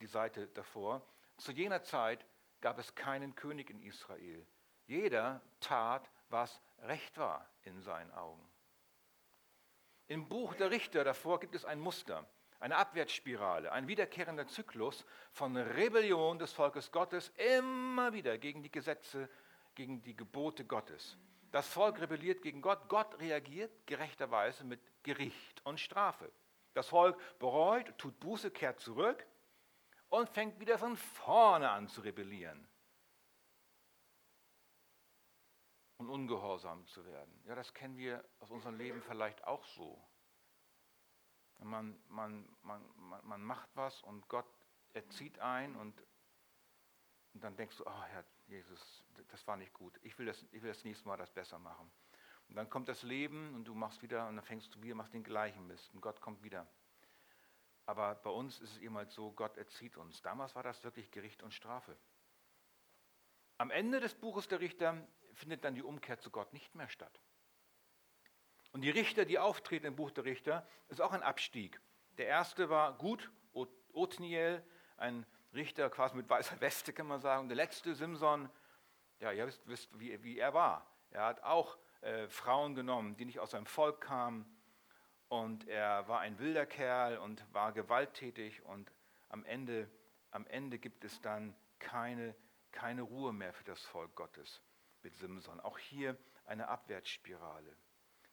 die 0.00 0.06
Seite 0.06 0.48
davor, 0.48 1.06
zu 1.36 1.52
jener 1.52 1.82
Zeit 1.82 2.24
gab 2.60 2.78
es 2.78 2.94
keinen 2.94 3.34
König 3.34 3.70
in 3.70 3.82
Israel. 3.82 4.46
Jeder 4.86 5.40
tat, 5.60 6.10
was 6.28 6.60
recht 6.82 7.16
war 7.18 7.48
in 7.62 7.80
seinen 7.80 8.10
Augen. 8.12 8.46
Im 10.06 10.28
Buch 10.28 10.54
der 10.54 10.70
Richter 10.70 11.04
davor 11.04 11.38
gibt 11.38 11.54
es 11.54 11.64
ein 11.64 11.78
Muster, 11.78 12.26
eine 12.60 12.76
Abwärtsspirale, 12.76 13.70
ein 13.70 13.86
wiederkehrender 13.86 14.46
Zyklus 14.46 15.04
von 15.30 15.56
Rebellion 15.56 16.38
des 16.38 16.52
Volkes 16.52 16.90
Gottes 16.90 17.28
immer 17.54 18.12
wieder 18.12 18.38
gegen 18.38 18.62
die 18.62 18.72
Gesetze, 18.72 19.28
gegen 19.74 20.02
die 20.02 20.16
Gebote 20.16 20.64
Gottes. 20.64 21.18
Das 21.50 21.66
Volk 21.66 22.00
rebelliert 22.00 22.42
gegen 22.42 22.60
Gott, 22.60 22.88
Gott 22.88 23.18
reagiert 23.18 23.86
gerechterweise 23.86 24.64
mit 24.64 24.80
Gericht 25.02 25.64
und 25.64 25.80
Strafe. 25.80 26.30
Das 26.74 26.88
Volk 26.88 27.18
bereut, 27.38 27.96
tut 27.96 28.20
Buße, 28.20 28.50
kehrt 28.50 28.80
zurück 28.80 29.26
und 30.10 30.28
fängt 30.28 30.60
wieder 30.60 30.78
von 30.78 30.96
vorne 30.96 31.70
an 31.70 31.88
zu 31.88 32.02
rebellieren 32.02 32.68
und 35.98 36.08
ungehorsam 36.08 36.86
zu 36.86 37.04
werden. 37.04 37.42
Ja, 37.44 37.54
das 37.54 37.74
kennen 37.74 37.96
wir 37.96 38.24
aus 38.40 38.50
unserem 38.50 38.76
Leben 38.76 39.02
vielleicht 39.02 39.44
auch 39.44 39.64
so. 39.64 40.00
Man, 41.60 42.00
man, 42.08 42.48
man, 42.62 42.84
man, 43.24 43.42
macht 43.42 43.68
was 43.74 44.00
und 44.02 44.28
Gott 44.28 44.46
erzieht 44.92 45.40
ein 45.40 45.74
und, 45.74 46.00
und 47.34 47.42
dann 47.42 47.56
denkst 47.56 47.76
du, 47.78 47.84
oh 47.84 48.02
Herr 48.04 48.24
Jesus, 48.48 49.04
das 49.28 49.46
war 49.46 49.56
nicht 49.56 49.72
gut. 49.74 49.98
Ich 50.02 50.18
will, 50.18 50.26
das, 50.26 50.42
ich 50.52 50.62
will 50.62 50.70
das 50.70 50.82
nächste 50.84 51.06
Mal 51.06 51.16
das 51.16 51.30
besser 51.30 51.58
machen. 51.58 51.90
Und 52.48 52.56
dann 52.56 52.70
kommt 52.70 52.88
das 52.88 53.02
Leben 53.02 53.54
und 53.54 53.64
du 53.64 53.74
machst 53.74 54.02
wieder 54.02 54.26
und 54.26 54.36
dann 54.36 54.44
fängst 54.44 54.74
du 54.74 54.82
wieder, 54.82 54.94
machst 54.94 55.12
den 55.12 55.22
gleichen 55.22 55.66
Mist 55.66 55.92
und 55.92 56.00
Gott 56.00 56.20
kommt 56.20 56.42
wieder. 56.42 56.66
Aber 57.84 58.14
bei 58.16 58.30
uns 58.30 58.58
ist 58.60 58.72
es 58.72 58.78
eben 58.78 58.96
halt 58.96 59.10
so, 59.10 59.32
Gott 59.32 59.56
erzieht 59.58 59.96
uns. 59.96 60.22
Damals 60.22 60.54
war 60.54 60.62
das 60.62 60.82
wirklich 60.82 61.10
Gericht 61.10 61.42
und 61.42 61.52
Strafe. 61.52 61.96
Am 63.58 63.70
Ende 63.70 64.00
des 64.00 64.14
Buches 64.14 64.48
der 64.48 64.60
Richter 64.60 65.06
findet 65.34 65.64
dann 65.64 65.74
die 65.74 65.82
Umkehr 65.82 66.18
zu 66.18 66.30
Gott 66.30 66.52
nicht 66.52 66.74
mehr 66.74 66.88
statt. 66.88 67.20
Und 68.72 68.82
die 68.82 68.90
Richter, 68.90 69.24
die 69.24 69.38
auftreten 69.38 69.86
im 69.86 69.96
Buch 69.96 70.10
der 70.10 70.24
Richter, 70.24 70.66
ist 70.88 71.00
auch 71.00 71.12
ein 71.12 71.22
Abstieg. 71.22 71.80
Der 72.18 72.26
erste 72.26 72.70
war 72.70 72.96
gut, 72.96 73.30
Othniel, 73.92 74.62
ein 74.96 75.26
Richter 75.54 75.90
quasi 75.90 76.16
mit 76.16 76.28
weißer 76.28 76.60
Weste, 76.60 76.92
kann 76.92 77.06
man 77.06 77.20
sagen. 77.20 77.42
Und 77.42 77.48
der 77.48 77.56
letzte, 77.56 77.94
Simson, 77.94 78.50
ja, 79.20 79.32
ihr 79.32 79.46
wisst, 79.46 79.66
wisst 79.66 79.98
wie, 79.98 80.22
wie, 80.22 80.38
er 80.38 80.54
war. 80.54 80.86
Er 81.10 81.24
hat 81.24 81.42
auch 81.42 81.78
äh, 82.02 82.28
Frauen 82.28 82.74
genommen, 82.74 83.16
die 83.16 83.24
nicht 83.24 83.40
aus 83.40 83.52
seinem 83.52 83.66
Volk 83.66 84.00
kamen 84.00 84.46
und 85.28 85.66
er 85.68 86.08
war 86.08 86.20
ein 86.20 86.38
wilder 86.38 86.66
Kerl 86.66 87.18
und 87.18 87.44
war 87.52 87.72
gewalttätig 87.72 88.62
und 88.64 88.92
am 89.28 89.44
Ende, 89.44 89.90
am 90.30 90.46
Ende 90.46 90.78
gibt 90.78 91.04
es 91.04 91.20
dann 91.20 91.54
keine, 91.78 92.34
keine 92.72 93.02
Ruhe 93.02 93.32
mehr 93.32 93.52
für 93.52 93.64
das 93.64 93.82
Volk 93.82 94.14
Gottes 94.14 94.62
mit 95.02 95.16
Simson. 95.16 95.60
Auch 95.60 95.78
hier 95.78 96.16
eine 96.46 96.68
Abwärtsspirale. 96.68 97.76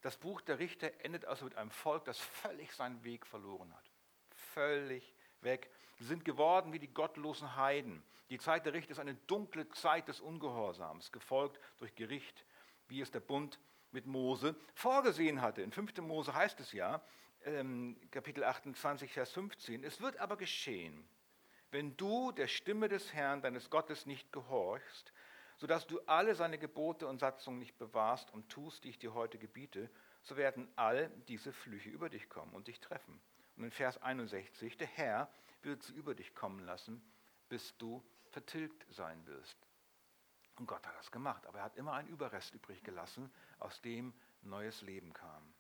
Das 0.02 0.18
Buch 0.18 0.42
der 0.42 0.60
Richter 0.60 0.92
endet 1.04 1.26
also 1.26 1.46
mit 1.46 1.56
einem 1.56 1.72
Volk, 1.72 2.06
das 2.06 2.20
völlig 2.20 2.72
seinen 2.74 3.04
Weg 3.04 3.26
verloren 3.26 3.74
hat. 3.76 3.92
Völlig 4.30 5.15
weg. 5.46 5.70
Sie 5.98 6.04
sind 6.04 6.26
geworden 6.26 6.74
wie 6.74 6.80
die 6.80 6.94
gottlosen 6.94 7.56
Heiden. 7.56 8.04
Die 8.30 8.38
Zeit 8.38 8.66
der 8.66 8.74
Richter 8.74 8.92
ist 8.92 9.00
eine 9.00 9.16
dunkle 9.16 9.70
Zeit 9.70 10.10
des 10.10 10.20
Ungehorsams, 10.20 11.14
gefolgt 11.14 11.60
durch 11.78 11.96
Gericht, 11.96 12.44
wie 12.90 13.00
es 13.00 13.12
der 13.12 13.22
Bund 13.22 13.60
mit 13.92 14.06
Mose 14.06 14.56
vorgesehen 14.74 15.42
hatte. 15.42 15.62
In 15.62 15.72
5. 15.72 15.98
Mose 16.02 16.34
heißt 16.34 16.60
es 16.60 16.74
ja, 16.74 17.02
ähm, 17.46 17.96
Kapitel 18.12 18.44
28, 18.44 19.14
Vers 19.14 19.32
15, 19.32 19.84
es 19.84 20.02
wird 20.02 20.18
aber 20.18 20.36
geschehen, 20.36 21.08
wenn 21.72 21.96
du 21.98 22.32
der 22.32 22.48
Stimme 22.48 22.90
des 22.90 23.14
Herrn, 23.14 23.42
deines 23.42 23.70
Gottes, 23.70 24.06
nicht 24.06 24.32
gehorchst, 24.34 25.14
sodass 25.58 25.88
du 25.88 26.00
alle 26.06 26.36
seine 26.36 26.58
Gebote 26.58 27.08
und 27.08 27.20
Satzungen 27.20 27.60
nicht 27.60 27.78
bewahrst 27.78 28.32
und 28.34 28.50
tust, 28.50 28.84
die 28.84 28.90
ich 28.90 29.00
dir 29.00 29.14
heute 29.14 29.38
gebiete, 29.38 29.90
so 30.24 30.38
werden 30.38 30.68
all 30.76 31.10
diese 31.28 31.54
Flüche 31.54 31.90
über 31.90 32.10
dich 32.10 32.30
kommen 32.30 32.54
und 32.54 32.68
dich 32.68 32.80
treffen. 32.80 33.22
Und 33.56 33.64
in 33.64 33.72
Vers 33.72 33.98
61, 34.02 34.78
der 34.78 34.88
Herr 34.88 35.32
wird 35.62 35.84
sie 35.84 35.94
über 35.94 36.14
dich 36.16 36.36
kommen 36.36 36.60
lassen, 36.60 37.02
bis 37.50 37.78
du 37.78 38.04
vertilgt 38.30 38.86
sein 38.90 39.26
wirst. 39.28 39.58
Und 40.58 40.68
Gott 40.68 40.86
hat 40.86 40.98
das 40.98 41.12
gemacht, 41.12 41.46
aber 41.48 41.60
er 41.60 41.66
hat 41.66 41.76
immer 41.76 41.94
einen 41.94 42.08
Überrest 42.08 42.54
übrig 42.54 42.84
gelassen, 42.84 43.32
aus 43.60 43.82
dem 43.82 44.14
neues 44.42 44.82
Leben 44.82 45.14
kam. 45.14 45.54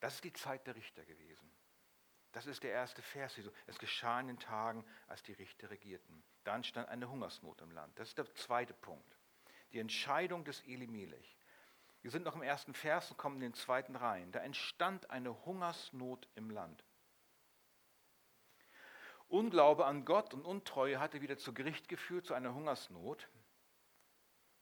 Das 0.00 0.14
ist 0.14 0.24
die 0.24 0.32
Zeit 0.32 0.66
der 0.66 0.76
Richter 0.76 1.04
gewesen. 1.04 1.50
Das 2.32 2.46
ist 2.46 2.62
der 2.62 2.72
erste 2.72 3.02
Vers. 3.02 3.38
Es 3.66 3.78
geschah 3.78 4.20
in 4.20 4.28
den 4.28 4.38
Tagen, 4.38 4.84
als 5.08 5.22
die 5.22 5.32
Richter 5.32 5.70
regierten. 5.70 6.22
Dann 6.44 6.62
stand 6.62 6.88
eine 6.88 7.10
Hungersnot 7.10 7.60
im 7.60 7.72
Land. 7.72 7.98
Das 7.98 8.08
ist 8.08 8.18
der 8.18 8.32
zweite 8.34 8.72
Punkt. 8.72 9.18
Die 9.72 9.80
Entscheidung 9.80 10.44
des 10.44 10.60
Elimelech. 10.62 11.36
Wir 12.02 12.10
sind 12.10 12.24
noch 12.24 12.34
im 12.34 12.42
ersten 12.42 12.74
Vers 12.74 13.10
und 13.10 13.16
kommen 13.16 13.36
in 13.36 13.42
den 13.42 13.54
zweiten 13.54 13.94
Reihen. 13.94 14.32
Da 14.32 14.40
entstand 14.40 15.10
eine 15.10 15.44
Hungersnot 15.44 16.28
im 16.34 16.50
Land. 16.50 16.84
Unglaube 19.28 19.84
an 19.84 20.04
Gott 20.04 20.34
und 20.34 20.44
Untreue 20.44 20.98
hatte 20.98 21.20
wieder 21.20 21.38
zu 21.38 21.54
Gericht 21.54 21.88
geführt, 21.88 22.26
zu 22.26 22.34
einer 22.34 22.54
Hungersnot. 22.54 23.28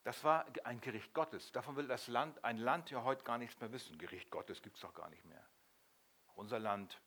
Das 0.02 0.24
war 0.24 0.46
ein 0.64 0.80
Gericht 0.80 1.14
Gottes. 1.14 1.52
Davon 1.52 1.76
will 1.76 1.86
das 1.86 2.08
Land, 2.08 2.44
ein 2.44 2.58
Land 2.58 2.90
ja 2.90 3.02
heute 3.02 3.24
gar 3.24 3.38
nichts 3.38 3.58
mehr 3.60 3.72
wissen. 3.72 3.98
Gericht 3.98 4.30
Gottes 4.30 4.60
gibt 4.62 4.76
es 4.76 4.82
doch 4.82 4.94
gar 4.94 5.08
nicht 5.08 5.24
mehr. 5.24 5.46
Unser 6.34 6.58
Land, 6.58 7.00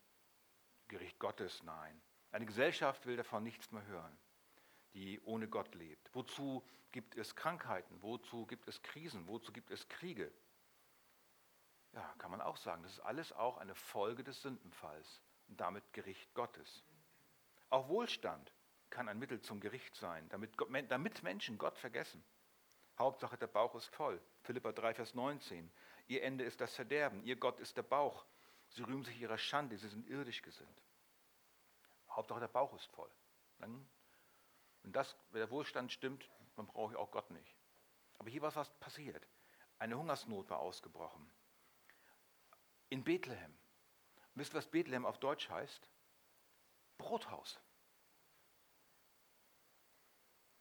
Gericht 0.88 1.20
Gottes, 1.20 1.64
nein. 1.64 2.02
Eine 2.32 2.46
Gesellschaft 2.46 3.06
will 3.06 3.18
davon 3.18 3.44
nichts 3.44 3.72
mehr 3.72 3.86
hören, 3.86 4.18
die 4.94 5.20
ohne 5.22 5.48
Gott 5.48 5.74
lebt. 5.76 6.10
Wozu 6.14 6.64
gibt 6.92 7.16
es 7.16 7.36
Krankheiten? 7.36 8.02
Wozu 8.02 8.46
gibt 8.46 8.68
es 8.68 8.82
Krisen? 8.82 9.28
Wozu 9.28 9.52
gibt 9.52 9.72
es 9.72 9.88
Kriege? 9.88 10.32
Ja, 11.94 12.14
kann 12.18 12.32
man 12.32 12.42
auch 12.42 12.58
sagen. 12.58 12.84
Das 12.84 12.94
ist 12.94 13.00
alles 13.02 13.34
auch 13.34 13.58
eine 13.58 13.76
Folge 13.76 14.24
des 14.24 14.42
Sündenfalls 14.42 15.22
und 15.48 15.60
damit 15.60 15.92
Gericht 15.94 16.34
Gottes. 16.34 16.84
Auch 17.70 17.88
Wohlstand 17.90 18.54
kann 18.90 19.08
ein 19.08 19.20
Mittel 19.20 19.42
zum 19.42 19.60
Gericht 19.60 19.96
sein, 19.96 20.28
damit, 20.30 20.54
damit 20.90 21.24
Menschen 21.24 21.58
Gott 21.58 21.78
vergessen. 21.78 22.24
Hauptsache, 23.00 23.38
der 23.38 23.48
Bauch 23.48 23.74
ist 23.76 23.88
voll. 23.96 24.22
Philippa 24.44 24.72
3, 24.72 24.94
Vers 24.94 25.16
19. 25.16 25.72
Ihr 26.08 26.24
Ende 26.24 26.44
ist 26.44 26.62
das 26.62 26.76
Verderben, 26.76 27.24
ihr 27.24 27.36
Gott 27.38 27.60
ist 27.60 27.78
der 27.78 27.84
Bauch. 27.84 28.26
Sie 28.70 28.84
rühmen 28.84 29.04
sich 29.04 29.20
ihrer 29.20 29.38
Schande, 29.38 29.78
sie 29.78 29.88
sind 29.88 30.08
irdisch 30.08 30.42
gesinnt. 30.42 30.84
Hauptsache, 32.10 32.42
der 32.42 32.48
Bauch 32.48 32.74
ist 32.76 32.86
voll. 32.88 33.10
Dann, 33.60 33.88
wenn, 34.84 34.92
das, 34.92 35.16
wenn 35.32 35.40
der 35.40 35.52
Wohlstand 35.52 35.92
stimmt, 35.92 36.30
dann 36.56 36.68
brauche 36.68 36.94
ich 36.94 36.98
auch 36.98 37.12
Gott 37.12 37.30
nicht. 37.32 37.56
Aber 38.18 38.30
hier 38.30 38.42
war 38.42 38.56
was 38.56 38.70
passiert. 38.80 39.28
Eine 39.80 39.98
Hungersnot 39.98 40.50
war 40.50 40.60
ausgebrochen. 40.60 41.32
In 42.90 43.04
Bethlehem. 43.04 43.58
Wisst 44.36 44.54
ihr, 44.54 44.58
was 44.58 44.68
Bethlehem 44.68 45.06
auf 45.06 45.20
Deutsch 45.20 45.50
heißt? 45.50 45.90
Brothaus. 46.98 47.60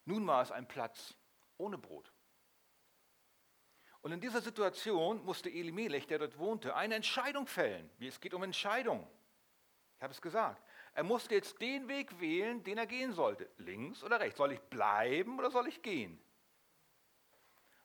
Nun 0.06 0.26
war 0.26 0.42
es 0.42 0.50
ein 0.50 0.66
Platz 0.66 1.14
ohne 1.58 1.78
Brot. 1.78 2.12
Und 4.02 4.12
in 4.12 4.20
dieser 4.20 4.40
Situation 4.40 5.22
musste 5.24 5.50
Elimelech, 5.50 6.06
der 6.06 6.18
dort 6.18 6.38
wohnte, 6.38 6.74
eine 6.74 6.94
Entscheidung 6.94 7.46
fällen. 7.46 7.90
Es 8.00 8.20
geht 8.20 8.32
um 8.32 8.42
Entscheidung. 8.42 9.06
Ich 9.96 10.02
habe 10.02 10.12
es 10.12 10.22
gesagt. 10.22 10.64
Er 10.94 11.04
musste 11.04 11.34
jetzt 11.34 11.60
den 11.60 11.88
Weg 11.88 12.20
wählen, 12.20 12.62
den 12.64 12.78
er 12.78 12.86
gehen 12.86 13.12
sollte. 13.12 13.48
Links 13.58 14.02
oder 14.02 14.20
rechts? 14.20 14.38
Soll 14.38 14.52
ich 14.52 14.60
bleiben 14.60 15.38
oder 15.38 15.50
soll 15.50 15.68
ich 15.68 15.82
gehen? 15.82 16.20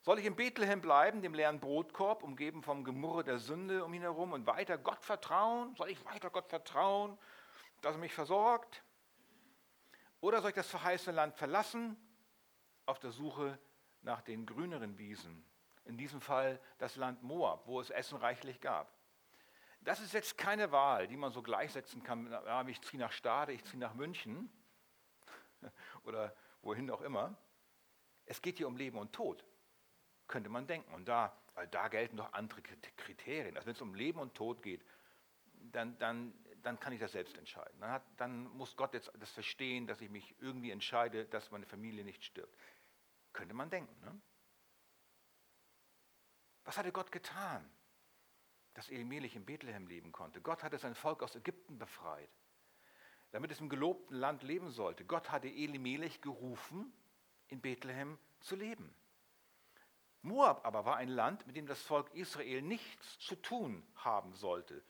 Soll 0.02 0.20
ich 0.20 0.26
in 0.26 0.36
Bethlehem 0.36 0.82
bleiben, 0.82 1.22
dem 1.22 1.34
leeren 1.34 1.60
Brotkorb, 1.60 2.22
umgeben 2.22 2.62
vom 2.62 2.84
Gemurre 2.84 3.24
der 3.24 3.40
Sünde 3.40 3.84
um 3.84 3.94
ihn 3.94 4.04
herum 4.04 4.34
und 4.34 4.46
weiter 4.46 4.78
Gott 4.78 5.04
vertrauen? 5.04 5.76
Soll 5.76 5.90
ich 5.90 6.06
weiter 6.06 6.30
Gott 6.30 6.48
vertrauen, 6.48 7.18
dass 7.82 7.96
er 7.96 8.00
mich 8.00 8.14
versorgt? 8.14 8.84
Oder 10.22 10.42
soll 10.42 10.50
ich 10.50 10.56
das 10.56 10.68
verheißene 10.68 11.16
Land 11.16 11.36
verlassen, 11.36 11.98
auf 12.86 13.00
der 13.00 13.12
Suche 13.12 13.58
nach 14.02 14.22
den 14.22 14.46
grüneren 14.46 14.98
Wiesen? 14.98 15.44
In 15.86 15.98
diesem 15.98 16.22
Fall 16.22 16.60
das 16.78 16.96
Land 16.96 17.24
Moab, 17.24 17.68
wo 17.68 17.80
es 17.80 17.90
Essen 17.90 18.18
reichlich 18.18 18.62
gab. 18.62 18.95
Das 19.86 20.00
ist 20.02 20.14
jetzt 20.14 20.38
keine 20.38 20.72
Wahl, 20.72 21.08
die 21.08 21.16
man 21.16 21.32
so 21.32 21.42
gleichsetzen 21.42 22.04
kann. 22.04 22.30
Ja, 22.32 22.68
ich 22.68 22.82
ziehe 22.82 23.00
nach 23.00 23.12
Stade, 23.12 23.54
ich 23.54 23.64
ziehe 23.66 23.80
nach 23.80 23.94
München 23.94 24.50
oder 26.04 26.36
wohin 26.62 26.90
auch 26.90 27.02
immer. 27.02 27.38
Es 28.26 28.42
geht 28.42 28.58
hier 28.58 28.68
um 28.68 28.76
Leben 28.76 28.98
und 28.98 29.14
Tod 29.14 29.46
könnte 30.28 30.50
man 30.50 30.66
denken. 30.66 30.92
Und 30.94 31.08
da, 31.08 31.38
da 31.70 31.88
gelten 31.88 32.18
doch 32.18 32.34
andere 32.34 32.64
Kriterien. 32.64 33.56
Also 33.56 33.68
wenn 33.68 33.76
es 33.76 33.82
um 33.82 33.94
Leben 33.94 34.20
und 34.20 34.34
Tod 34.34 34.64
geht, 34.64 34.84
dann, 35.72 35.98
dann, 36.00 36.34
dann 36.64 36.80
kann 36.80 36.92
ich 36.92 37.00
das 37.00 37.12
selbst 37.12 37.38
entscheiden. 37.38 37.80
Dann, 37.80 37.92
hat, 37.92 38.04
dann 38.18 38.48
muss 38.58 38.76
Gott 38.76 38.96
jetzt 38.96 39.12
das 39.20 39.30
verstehen, 39.32 39.86
dass 39.86 40.02
ich 40.02 40.10
mich 40.10 40.36
irgendwie 40.40 40.72
entscheide, 40.72 41.26
dass 41.26 41.52
meine 41.52 41.68
Familie 41.68 42.04
nicht 42.04 42.24
stirbt. 42.24 42.58
Könnte 43.34 43.54
man 43.54 43.70
denken. 43.70 43.96
Ne? 44.04 44.20
Was 46.64 46.78
hatte 46.78 46.92
Gott 46.92 47.12
getan, 47.12 47.70
dass 48.76 48.90
Elimelech 48.90 49.36
in 49.36 49.46
Bethlehem 49.46 49.88
leben 49.88 50.12
konnte? 50.12 50.42
Gott 50.42 50.64
hatte 50.64 50.78
sein 50.78 50.94
Volk 50.96 51.24
aus 51.24 51.36
Ägypten 51.36 51.80
befreit, 51.80 52.30
damit 53.32 53.52
es 53.52 53.60
im 53.60 53.70
gelobten 53.70 54.16
Land 54.16 54.44
leben 54.44 54.70
sollte. 54.70 55.04
Gott 55.06 55.32
hatte 55.32 55.48
Elimelech 55.48 56.22
gerufen, 56.22 56.94
in 57.48 57.62
Bethlehem 57.62 58.20
zu 58.42 58.56
leben. 58.56 58.94
Moab 60.22 60.66
aber 60.66 60.86
war 60.86 60.98
ein 60.98 61.10
Land, 61.10 61.46
mit 61.48 61.56
dem 61.56 61.68
das 61.68 61.82
Volk 61.82 62.14
Israel 62.14 62.62
nichts 62.62 63.20
zu 63.20 63.36
tun 63.36 63.86
haben 63.96 64.34
sollte. 64.34 64.84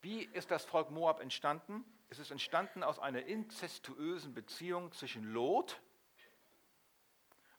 Wie 0.00 0.24
ist 0.24 0.50
das 0.50 0.64
Volk 0.64 0.90
Moab 0.90 1.20
entstanden? 1.20 1.84
Es 2.08 2.18
ist 2.18 2.30
entstanden 2.30 2.82
aus 2.82 2.98
einer 2.98 3.24
inzestuösen 3.26 4.34
Beziehung 4.34 4.90
zwischen 4.92 5.24
Lot 5.32 5.80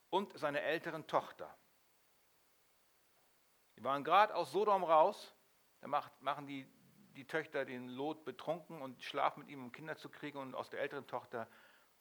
und 0.10 0.38
seiner 0.38 0.62
älteren 0.62 1.08
Tochter. 1.08 1.56
Die 3.78 3.84
waren 3.84 4.04
gerade 4.04 4.36
aus 4.36 4.52
Sodom 4.52 4.84
raus, 4.84 5.34
da 5.82 5.88
machen 5.88 6.48
die, 6.48 6.68
die 7.16 7.26
Töchter 7.26 7.66
den 7.66 7.90
Lot 7.90 8.24
betrunken 8.24 8.82
und 8.82 9.02
schlafen 9.04 9.42
mit 9.42 9.50
ihm, 9.50 9.64
um 9.64 9.72
Kinder 9.72 9.98
zu 9.98 10.10
kriegen. 10.10 10.38
Und 10.38 10.56
aus 10.56 10.70
der 10.70 10.80
älteren 10.80 11.08
Tochter 11.08 11.48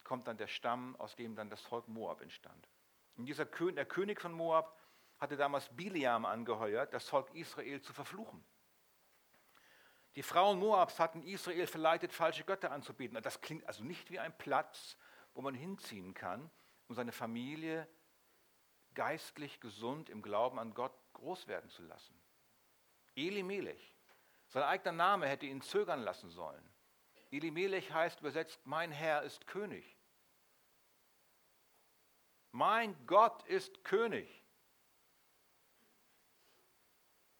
kommt 0.04 0.28
dann 0.28 0.37
der 0.37 0.46
Stamm, 0.46 0.96
aus 0.96 1.16
dem 1.16 1.34
dann 1.34 1.50
das 1.50 1.62
Volk 1.62 1.88
Moab 1.88 2.20
entstand. 2.20 2.68
Und 3.16 3.26
dieser 3.26 3.46
König, 3.46 3.76
der 3.76 3.87
König 3.87 4.20
von 4.20 4.32
Moab 4.32 4.78
hatte 5.18 5.37
damals 5.37 5.68
Biliam 5.75 6.25
angeheuert, 6.25 6.94
das 6.94 7.08
Volk 7.08 7.34
Israel 7.34 7.80
zu 7.80 7.92
verfluchen. 7.92 8.44
Die 10.16 10.22
Frauen 10.22 10.58
Moabs 10.58 10.99
hatten 10.99 11.22
Israel 11.22 11.66
verleitet, 11.66 12.12
falsche 12.12 12.44
Götter 12.44 12.72
anzubieten. 12.72 13.20
Das 13.22 13.40
klingt 13.40 13.66
also 13.66 13.84
nicht 13.84 14.10
wie 14.10 14.18
ein 14.18 14.37
Platz, 14.37 14.96
wo 15.34 15.42
man 15.42 15.54
hinziehen 15.54 16.14
kann, 16.14 16.50
um 16.88 16.94
seine 16.94 17.12
Familie 17.12 17.87
geistlich 18.94 19.60
gesund 19.60 20.10
im 20.10 20.22
Glauben 20.22 20.58
an 20.58 20.75
Gott 20.75 20.92
groß 21.12 21.46
werden 21.46 21.70
zu 21.70 21.82
lassen. 21.82 22.20
Elimelech, 23.14 23.95
sein 24.49 24.62
eigener 24.62 24.93
Name 24.93 25.29
hätte 25.29 25.47
ihn 25.47 25.62
zögern 25.62 26.02
lassen 26.02 26.31
sollen. 26.31 26.69
Elimelech 27.31 27.93
heißt 27.93 28.21
übersetzt, 28.21 28.61
mein 28.67 28.90
Herr 28.90 29.23
ist 29.23 29.47
König. 29.47 29.97
Mein 32.50 32.97
Gott 33.07 33.45
ist 33.45 33.85
König. 33.85 34.29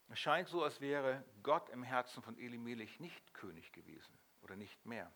Es 0.07 0.19
scheint 0.19 0.47
so, 0.49 0.63
als 0.63 0.79
wäre 0.81 1.23
Gott 1.43 1.69
im 1.69 1.83
Herzen 1.83 2.21
von 2.21 2.37
Elimelech 2.37 2.99
nicht 2.99 3.33
König 3.33 3.71
gewesen 3.71 4.17
oder 4.41 4.55
nicht 4.55 4.85
mehr. 4.85 5.11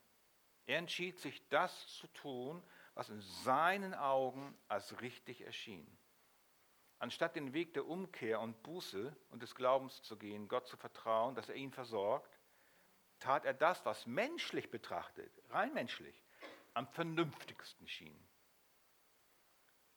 Er 0.65 0.79
entschied 0.79 1.19
sich, 1.19 1.47
das 1.49 1.87
zu 1.87 2.07
tun, 2.07 2.63
was 2.93 3.09
in 3.09 3.21
seinen 3.21 3.93
Augen 3.93 4.57
als 4.67 5.01
richtig 5.01 5.41
erschien. 5.41 5.85
Anstatt 6.99 7.35
den 7.35 7.53
Weg 7.53 7.73
der 7.73 7.85
Umkehr 7.87 8.39
und 8.39 8.61
Buße 8.63 9.15
und 9.29 9.43
des 9.43 9.55
Glaubens 9.55 10.01
zu 10.01 10.17
gehen, 10.17 10.47
Gott 10.47 10.67
zu 10.67 10.77
vertrauen, 10.77 11.35
dass 11.35 11.49
er 11.49 11.55
ihn 11.55 11.71
versorgt, 11.71 12.39
tat 13.19 13.45
er 13.45 13.53
das, 13.53 13.85
was 13.85 14.05
menschlich 14.05 14.69
betrachtet, 14.69 15.31
rein 15.49 15.73
menschlich, 15.73 16.23
am 16.73 16.87
vernünftigsten 16.87 17.87
schien. 17.87 18.27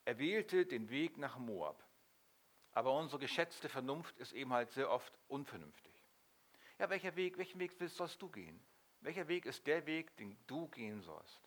Er 0.05 0.19
wählte 0.19 0.67
den 0.67 0.89
Weg 0.89 1.19
nach 1.19 1.39
Moab. 1.39 1.85
Aber 2.73 2.97
unsere 2.97 3.21
geschätzte 3.21 3.69
Vernunft 3.69 4.17
ist 4.19 4.33
eben 4.33 4.53
halt 4.53 4.71
sehr 4.71 4.91
oft 4.91 5.13
unvernünftig. 5.29 5.93
Ja, 6.79 6.89
welcher 6.91 7.17
Weg, 7.17 7.39
welchen 7.39 7.59
Weg 7.59 7.73
sollst 7.79 8.23
du 8.23 8.31
gehen? 8.31 8.65
Welcher 9.01 9.29
Weg 9.29 9.47
ist 9.47 9.67
der 9.67 9.87
Weg, 9.87 10.17
den 10.17 10.39
du 10.47 10.69
gehen 10.69 11.03
sollst? 11.03 11.41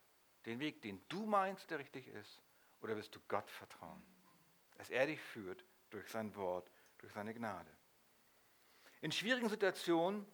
Den 0.45 0.59
Weg, 0.59 0.81
den 0.81 1.01
du 1.09 1.25
meinst, 1.25 1.69
der 1.71 1.79
richtig 1.79 2.07
ist? 2.07 2.41
Oder 2.81 2.95
wirst 2.97 3.15
du 3.15 3.19
Gott 3.27 3.49
vertrauen? 3.49 4.03
Dass 4.77 4.89
er 4.89 5.05
dich 5.05 5.19
führt 5.19 5.63
durch 5.89 6.07
sein 6.09 6.35
Wort, 6.35 6.71
durch 6.97 7.13
seine 7.13 7.33
Gnade. 7.33 7.71
In 9.01 9.11
schwierigen 9.11 9.49
Situationen 9.49 10.25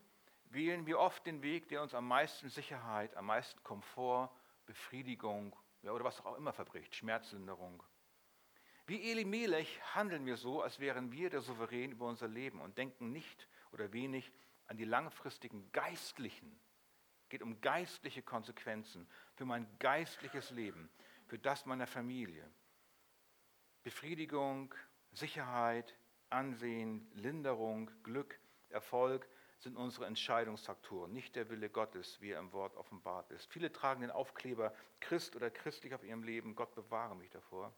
wählen 0.46 0.86
wir 0.86 1.00
oft 1.00 1.26
den 1.26 1.42
Weg, 1.42 1.70
der 1.70 1.82
uns 1.82 1.94
am 1.94 2.08
meisten 2.08 2.50
Sicherheit, 2.50 3.16
am 3.16 3.26
meisten 3.26 3.62
Komfort, 3.64 4.30
Befriedigung 4.66 5.56
oder 5.84 6.04
was 6.04 6.24
auch 6.26 6.36
immer 6.36 6.54
verbricht, 6.54 6.96
Schmerzlinderung 6.96 7.82
wie 8.88 9.12
Elimelech 9.12 9.82
handeln 9.96 10.26
wir 10.26 10.38
so, 10.38 10.62
als 10.62 10.80
wären 10.80 11.12
wir 11.12 11.30
der 11.30 11.42
Souverän 11.42 11.92
über 11.92 12.08
unser 12.08 12.30
Leben 12.30 12.62
und 12.62 12.78
denken 12.78 13.12
nicht 13.12 13.50
oder 13.74 13.92
wenig 13.92 14.32
an 14.68 14.78
die 14.78 14.86
langfristigen 14.86 15.70
geistlichen, 15.74 16.58
geht 17.28 17.44
um 17.44 17.60
geistliche 17.60 18.22
Konsequenzen 18.22 19.06
für 19.36 19.44
mein 19.44 19.68
geistliches 19.80 20.52
Leben, 20.52 20.90
für 21.26 21.38
das 21.38 21.66
meiner 21.66 21.86
Familie. 21.86 22.50
Befriedigung, 23.88 24.74
Sicherheit, 25.12 25.96
Ansehen, 26.30 27.10
Linderung, 27.14 27.90
Glück, 28.04 28.40
Erfolg 28.70 29.28
sind 29.60 29.76
unsere 29.76 30.06
Entscheidungsfaktoren, 30.06 31.12
nicht 31.14 31.36
der 31.36 31.50
Wille 31.50 31.70
Gottes, 31.70 32.20
wie 32.22 32.32
er 32.32 32.40
im 32.40 32.52
Wort 32.52 32.76
offenbart 32.76 33.32
ist. 33.32 33.52
Viele 33.52 33.72
tragen 33.72 34.02
den 34.02 34.12
Aufkleber 34.12 34.74
Christ 35.00 35.36
oder 35.36 35.50
christlich 35.50 35.94
auf 35.96 36.04
ihrem 36.04 36.24
Leben. 36.24 36.56
Gott 36.56 36.76
bewahre 36.76 37.16
mich 37.16 37.30
davor 37.30 37.74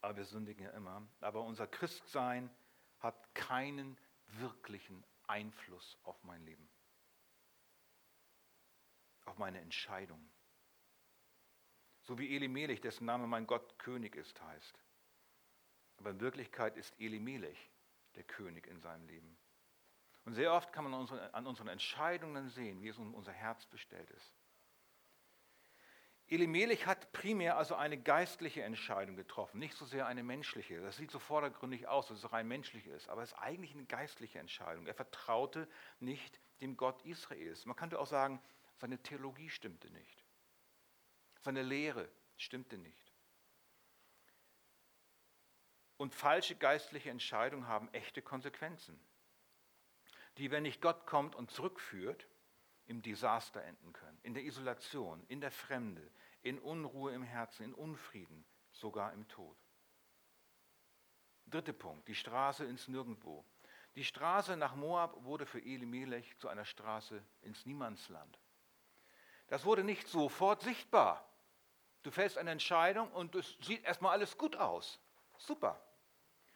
aber 0.00 0.16
wir 0.16 0.24
sündigen 0.24 0.64
ja 0.64 0.70
immer. 0.70 1.06
Aber 1.20 1.42
unser 1.42 1.66
Christsein 1.66 2.50
hat 3.00 3.34
keinen 3.34 3.98
wirklichen 4.26 5.04
Einfluss 5.26 5.98
auf 6.02 6.22
mein 6.24 6.44
Leben, 6.44 6.68
auf 9.24 9.38
meine 9.38 9.60
Entscheidung. 9.60 10.30
So 12.08 12.18
wie 12.18 12.34
Elimelech, 12.34 12.80
dessen 12.80 13.04
Name 13.04 13.26
mein 13.26 13.46
Gott 13.46 13.78
König 13.78 14.16
ist, 14.16 14.40
heißt. 14.40 14.82
Aber 15.98 16.08
in 16.08 16.20
Wirklichkeit 16.20 16.78
ist 16.78 16.98
Elimelech 16.98 17.70
der 18.14 18.24
König 18.24 18.66
in 18.66 18.80
seinem 18.80 19.06
Leben. 19.06 19.36
Und 20.24 20.32
sehr 20.32 20.54
oft 20.54 20.72
kann 20.72 20.90
man 20.90 20.94
an 20.94 21.46
unseren 21.46 21.68
Entscheidungen 21.68 22.48
sehen, 22.48 22.80
wie 22.80 22.88
es 22.88 22.96
um 22.96 23.14
unser 23.14 23.32
Herz 23.32 23.66
bestellt 23.66 24.08
ist. 24.12 24.34
Elimelech 26.28 26.86
hat 26.86 27.12
primär 27.12 27.58
also 27.58 27.74
eine 27.74 28.00
geistliche 28.00 28.62
Entscheidung 28.62 29.14
getroffen, 29.14 29.58
nicht 29.58 29.74
so 29.74 29.84
sehr 29.84 30.06
eine 30.06 30.22
menschliche. 30.22 30.80
Das 30.80 30.96
sieht 30.96 31.10
so 31.10 31.18
vordergründig 31.18 31.88
aus, 31.88 32.08
dass 32.08 32.24
es 32.24 32.32
rein 32.32 32.48
menschlich 32.48 32.86
ist, 32.86 33.10
aber 33.10 33.22
es 33.22 33.32
ist 33.32 33.38
eigentlich 33.38 33.74
eine 33.74 33.84
geistliche 33.84 34.38
Entscheidung. 34.38 34.86
Er 34.86 34.94
vertraute 34.94 35.68
nicht 36.00 36.40
dem 36.62 36.78
Gott 36.78 37.02
Israels. 37.02 37.66
Man 37.66 37.76
könnte 37.76 37.98
auch 37.98 38.06
sagen, 38.06 38.40
seine 38.78 38.96
Theologie 38.96 39.50
stimmte 39.50 39.90
nicht. 39.90 40.17
Seine 41.48 41.62
Lehre 41.62 42.06
stimmte 42.36 42.76
nicht. 42.76 43.10
Und 45.96 46.14
falsche 46.14 46.54
geistliche 46.54 47.08
Entscheidungen 47.08 47.66
haben 47.66 47.88
echte 47.94 48.20
Konsequenzen, 48.20 49.00
die, 50.36 50.50
wenn 50.50 50.64
nicht 50.64 50.82
Gott 50.82 51.06
kommt 51.06 51.34
und 51.34 51.50
zurückführt, 51.50 52.28
im 52.84 53.00
Desaster 53.00 53.62
enden 53.62 53.94
können, 53.94 54.18
in 54.24 54.34
der 54.34 54.42
Isolation, 54.42 55.24
in 55.28 55.40
der 55.40 55.50
Fremde, 55.50 56.12
in 56.42 56.58
Unruhe 56.58 57.14
im 57.14 57.22
Herzen, 57.22 57.62
in 57.62 57.72
Unfrieden, 57.72 58.44
sogar 58.70 59.14
im 59.14 59.26
Tod. 59.28 59.56
Dritter 61.46 61.72
Punkt, 61.72 62.08
die 62.08 62.14
Straße 62.14 62.66
ins 62.66 62.88
Nirgendwo. 62.88 63.42
Die 63.94 64.04
Straße 64.04 64.54
nach 64.58 64.74
Moab 64.74 65.24
wurde 65.24 65.46
für 65.46 65.60
Elimelech 65.60 66.36
zu 66.36 66.48
einer 66.48 66.66
Straße 66.66 67.24
ins 67.40 67.64
Niemandsland. 67.64 68.38
Das 69.46 69.64
wurde 69.64 69.82
nicht 69.82 70.08
sofort 70.08 70.60
sichtbar. 70.60 71.24
Du 72.08 72.12
fällst 72.12 72.38
eine 72.38 72.52
Entscheidung 72.52 73.12
und 73.12 73.34
es 73.34 73.58
sieht 73.60 73.84
erstmal 73.84 74.12
alles 74.12 74.38
gut 74.38 74.56
aus. 74.56 74.98
Super. 75.36 75.78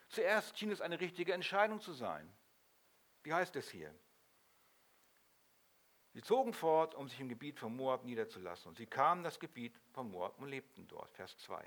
Zuerst 0.08 0.58
schien 0.58 0.70
es 0.70 0.80
eine 0.80 0.98
richtige 0.98 1.34
Entscheidung 1.34 1.78
zu 1.78 1.92
sein. 1.92 2.26
Wie 3.22 3.34
heißt 3.34 3.54
es 3.56 3.68
hier? 3.68 3.94
Sie 6.14 6.22
zogen 6.22 6.54
fort, 6.54 6.94
um 6.94 7.06
sich 7.06 7.20
im 7.20 7.28
Gebiet 7.28 7.58
von 7.58 7.76
Moab 7.76 8.02
niederzulassen. 8.04 8.70
Und 8.70 8.78
sie 8.78 8.86
kamen 8.86 9.20
in 9.20 9.24
das 9.24 9.38
Gebiet 9.38 9.78
von 9.92 10.10
Moab 10.10 10.38
und 10.38 10.48
lebten 10.48 10.88
dort. 10.88 11.12
Vers 11.12 11.36
2. 11.36 11.62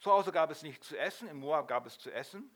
Zu 0.00 0.10
Hause 0.10 0.32
gab 0.32 0.50
es 0.50 0.64
nichts 0.64 0.88
zu 0.88 0.98
essen, 0.98 1.28
im 1.28 1.38
Moab 1.38 1.68
gab 1.68 1.86
es 1.86 1.96
zu 2.00 2.10
essen. 2.10 2.50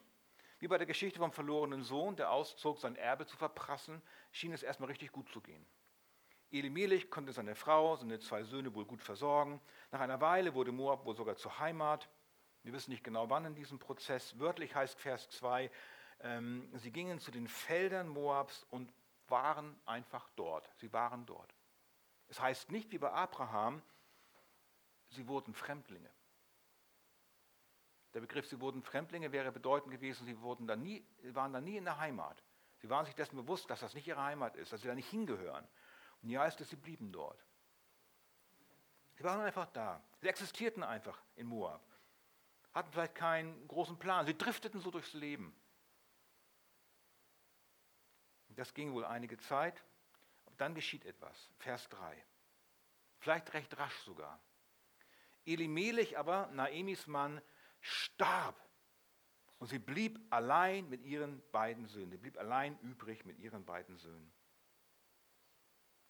Wie 0.58 0.66
bei 0.66 0.78
der 0.78 0.88
Geschichte 0.88 1.20
vom 1.20 1.30
verlorenen 1.30 1.84
Sohn, 1.84 2.16
der 2.16 2.32
auszog, 2.32 2.80
sein 2.80 2.96
Erbe 2.96 3.24
zu 3.24 3.36
verprassen, 3.36 4.02
schien 4.32 4.52
es 4.52 4.64
erstmal 4.64 4.88
richtig 4.88 5.12
gut 5.12 5.28
zu 5.28 5.40
gehen. 5.40 5.64
Elimelech 6.50 7.10
konnte 7.10 7.32
seine 7.32 7.54
Frau, 7.54 7.96
seine 7.96 8.18
zwei 8.20 8.42
Söhne 8.42 8.74
wohl 8.74 8.86
gut 8.86 9.02
versorgen. 9.02 9.60
Nach 9.90 10.00
einer 10.00 10.20
Weile 10.20 10.54
wurde 10.54 10.72
Moab 10.72 11.04
wohl 11.04 11.16
sogar 11.16 11.36
zur 11.36 11.58
Heimat. 11.58 12.08
Wir 12.62 12.72
wissen 12.72 12.90
nicht 12.90 13.04
genau 13.04 13.28
wann 13.28 13.44
in 13.44 13.54
diesem 13.54 13.78
Prozess. 13.78 14.38
Wörtlich 14.38 14.74
heißt 14.74 14.98
Vers 14.98 15.28
2, 15.30 15.70
ähm, 16.20 16.70
sie 16.74 16.90
gingen 16.90 17.18
zu 17.18 17.30
den 17.30 17.48
Feldern 17.48 18.08
Moabs 18.08 18.66
und 18.70 18.92
waren 19.28 19.78
einfach 19.84 20.28
dort. 20.36 20.70
Sie 20.76 20.92
waren 20.92 21.26
dort. 21.26 21.54
Es 22.28 22.40
heißt 22.40 22.70
nicht 22.70 22.90
wie 22.92 22.98
bei 22.98 23.12
Abraham, 23.12 23.82
sie 25.10 25.26
wurden 25.28 25.54
Fremdlinge. 25.54 26.10
Der 28.14 28.20
Begriff, 28.20 28.46
sie 28.48 28.60
wurden 28.60 28.82
Fremdlinge, 28.82 29.32
wäre 29.32 29.52
bedeutend 29.52 29.92
gewesen, 29.92 30.24
sie 30.26 30.40
wurden 30.40 30.66
dann 30.66 30.82
nie, 30.82 31.06
waren 31.22 31.52
dann 31.52 31.64
nie 31.64 31.76
in 31.76 31.84
der 31.84 31.98
Heimat. 31.98 32.42
Sie 32.80 32.88
waren 32.88 33.04
sich 33.04 33.14
dessen 33.14 33.36
bewusst, 33.36 33.68
dass 33.70 33.80
das 33.80 33.94
nicht 33.94 34.06
ihre 34.06 34.22
Heimat 34.22 34.56
ist, 34.56 34.72
dass 34.72 34.80
sie 34.80 34.88
da 34.88 34.94
nicht 34.94 35.10
hingehören. 35.10 35.66
Und 36.22 36.28
hier 36.28 36.40
heißt 36.40 36.60
es, 36.60 36.70
sie 36.70 36.76
blieben 36.76 37.12
dort. 37.12 37.44
Sie 39.16 39.24
waren 39.24 39.40
einfach 39.40 39.66
da. 39.66 40.02
Sie 40.20 40.28
existierten 40.28 40.82
einfach 40.82 41.20
in 41.34 41.46
Moab. 41.46 41.82
Hatten 42.72 42.92
vielleicht 42.92 43.14
keinen 43.14 43.66
großen 43.66 43.98
Plan. 43.98 44.26
Sie 44.26 44.36
drifteten 44.36 44.80
so 44.80 44.90
durchs 44.90 45.12
Leben. 45.12 45.54
Das 48.50 48.74
ging 48.74 48.92
wohl 48.92 49.04
einige 49.04 49.38
Zeit. 49.38 49.84
Aber 50.46 50.56
dann 50.56 50.74
geschieht 50.74 51.04
etwas. 51.04 51.50
Vers 51.58 51.88
3. 51.90 52.24
Vielleicht 53.20 53.52
recht 53.54 53.76
rasch 53.78 53.98
sogar. 54.00 54.40
Elimelech 55.44 56.18
aber, 56.18 56.48
Naemis 56.48 57.06
Mann, 57.06 57.40
starb. 57.80 58.60
Und 59.58 59.68
sie 59.68 59.78
blieb 59.78 60.20
allein 60.30 60.88
mit 60.88 61.02
ihren 61.02 61.42
beiden 61.50 61.86
Söhnen. 61.86 62.10
Sie 62.10 62.18
blieb 62.18 62.38
allein 62.38 62.78
übrig 62.80 63.24
mit 63.24 63.38
ihren 63.38 63.64
beiden 63.64 63.96
Söhnen. 63.96 64.32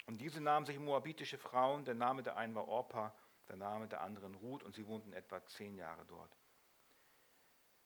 Und 0.08 0.22
diese 0.22 0.40
nahmen 0.40 0.64
sich 0.64 0.78
moabitische 0.78 1.36
Frauen. 1.36 1.84
Der 1.84 1.94
Name 1.94 2.22
der 2.22 2.38
einen 2.38 2.54
war 2.54 2.66
Orpa, 2.66 3.14
der 3.46 3.56
Name 3.56 3.88
der 3.88 4.00
anderen 4.00 4.34
Ruth. 4.36 4.62
Und 4.62 4.74
sie 4.74 4.86
wohnten 4.86 5.12
etwa 5.12 5.44
zehn 5.44 5.76
Jahre 5.76 6.02
dort. 6.06 6.34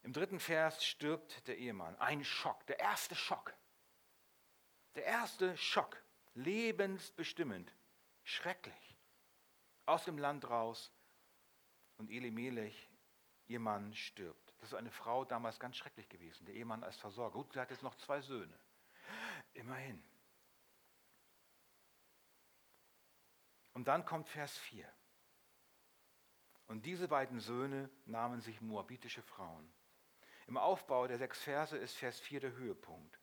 Im 0.04 0.12
dritten 0.12 0.38
Vers 0.38 0.84
stirbt 0.84 1.48
der 1.48 1.58
Ehemann. 1.58 1.96
Ein 1.98 2.22
Schock, 2.24 2.64
der 2.68 2.78
erste 2.78 3.16
Schock. 3.16 3.52
Der 4.94 5.04
erste 5.04 5.56
Schock, 5.56 6.00
lebensbestimmend, 6.34 7.74
schrecklich. 8.22 8.96
Aus 9.86 10.04
dem 10.04 10.16
Land 10.16 10.48
raus 10.48 10.92
und 11.96 12.08
Elimelech 12.08 12.88
ihr 13.48 13.58
Mann 13.58 13.94
stirbt. 13.94 14.54
Das 14.60 14.68
ist 14.68 14.74
eine 14.78 14.92
Frau 14.92 15.24
damals 15.24 15.58
ganz 15.58 15.76
schrecklich 15.76 16.08
gewesen, 16.08 16.46
der 16.46 16.54
Ehemann 16.54 16.84
als 16.84 16.96
Versorger. 16.98 17.34
Gut, 17.34 17.52
sie 17.52 17.58
hat 17.58 17.70
jetzt 17.70 17.82
noch 17.82 17.96
zwei 17.96 18.20
Söhne. 18.20 18.56
Immerhin. 19.54 20.04
Und 23.74 23.88
dann 23.88 24.04
kommt 24.04 24.28
Vers 24.28 24.56
4. 24.58 24.86
Und 26.66 26.86
diese 26.86 27.08
beiden 27.08 27.40
Söhne 27.40 27.90
nahmen 28.06 28.40
sich 28.40 28.60
moabitische 28.60 29.22
Frauen. 29.22 29.72
Im 30.46 30.56
Aufbau 30.56 31.06
der 31.06 31.18
sechs 31.18 31.42
Verse 31.42 31.76
ist 31.76 31.96
Vers 31.96 32.20
4 32.20 32.40
der 32.40 32.52
Höhepunkt. 32.52 33.18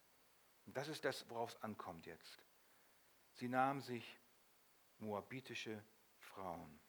Und 0.65 0.77
das 0.77 0.87
ist 0.87 1.05
das, 1.05 1.29
worauf 1.29 1.49
es 1.49 1.63
ankommt 1.63 2.05
jetzt. 2.05 2.43
Sie 3.33 3.47
nahmen 3.47 3.81
sich 3.81 4.19
moabitische 4.99 5.83
Frauen. 6.17 6.79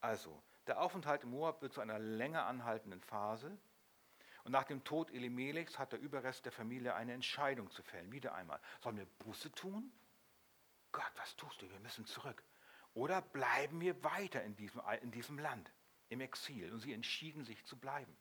Also, 0.00 0.42
der 0.66 0.80
Aufenthalt 0.80 1.22
im 1.24 1.30
Moab 1.30 1.62
wird 1.62 1.72
zu 1.72 1.80
einer 1.80 1.98
länger 1.98 2.46
anhaltenden 2.46 3.00
Phase. 3.00 3.58
Und 4.44 4.52
nach 4.52 4.64
dem 4.64 4.84
Tod 4.84 5.10
Elimelechs 5.10 5.78
hat 5.78 5.92
der 5.92 6.00
Überrest 6.00 6.44
der 6.44 6.52
Familie 6.52 6.94
eine 6.94 7.12
Entscheidung 7.12 7.70
zu 7.70 7.82
fällen. 7.82 8.10
Wieder 8.10 8.34
einmal. 8.34 8.60
Sollen 8.80 8.96
wir 8.96 9.06
Buße 9.06 9.52
tun? 9.52 9.92
Gott, 10.92 11.12
was 11.16 11.36
tust 11.36 11.60
du? 11.62 11.70
Wir 11.70 11.80
müssen 11.80 12.06
zurück. 12.06 12.42
Oder 12.94 13.22
bleiben 13.22 13.80
wir 13.80 14.02
weiter 14.02 14.42
in 14.42 14.56
diesem, 14.56 14.80
in 15.02 15.10
diesem 15.10 15.38
Land, 15.38 15.72
im 16.08 16.20
Exil? 16.20 16.72
Und 16.72 16.80
sie 16.80 16.92
entschieden 16.92 17.44
sich 17.44 17.64
zu 17.64 17.78
bleiben. 17.78 18.16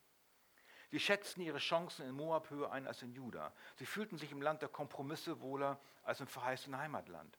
Sie 0.91 0.99
schätzten 0.99 1.41
ihre 1.41 1.59
Chancen 1.59 2.07
in 2.07 2.15
Moab 2.15 2.49
höher 2.49 2.71
ein 2.71 2.87
als 2.87 3.01
in 3.01 3.13
Juda. 3.13 3.53
Sie 3.75 3.85
fühlten 3.85 4.17
sich 4.17 4.31
im 4.31 4.41
Land 4.41 4.61
der 4.61 4.69
Kompromisse 4.69 5.39
wohler 5.39 5.79
als 6.03 6.19
im 6.19 6.27
verheißenen 6.27 6.79
Heimatland. 6.79 7.37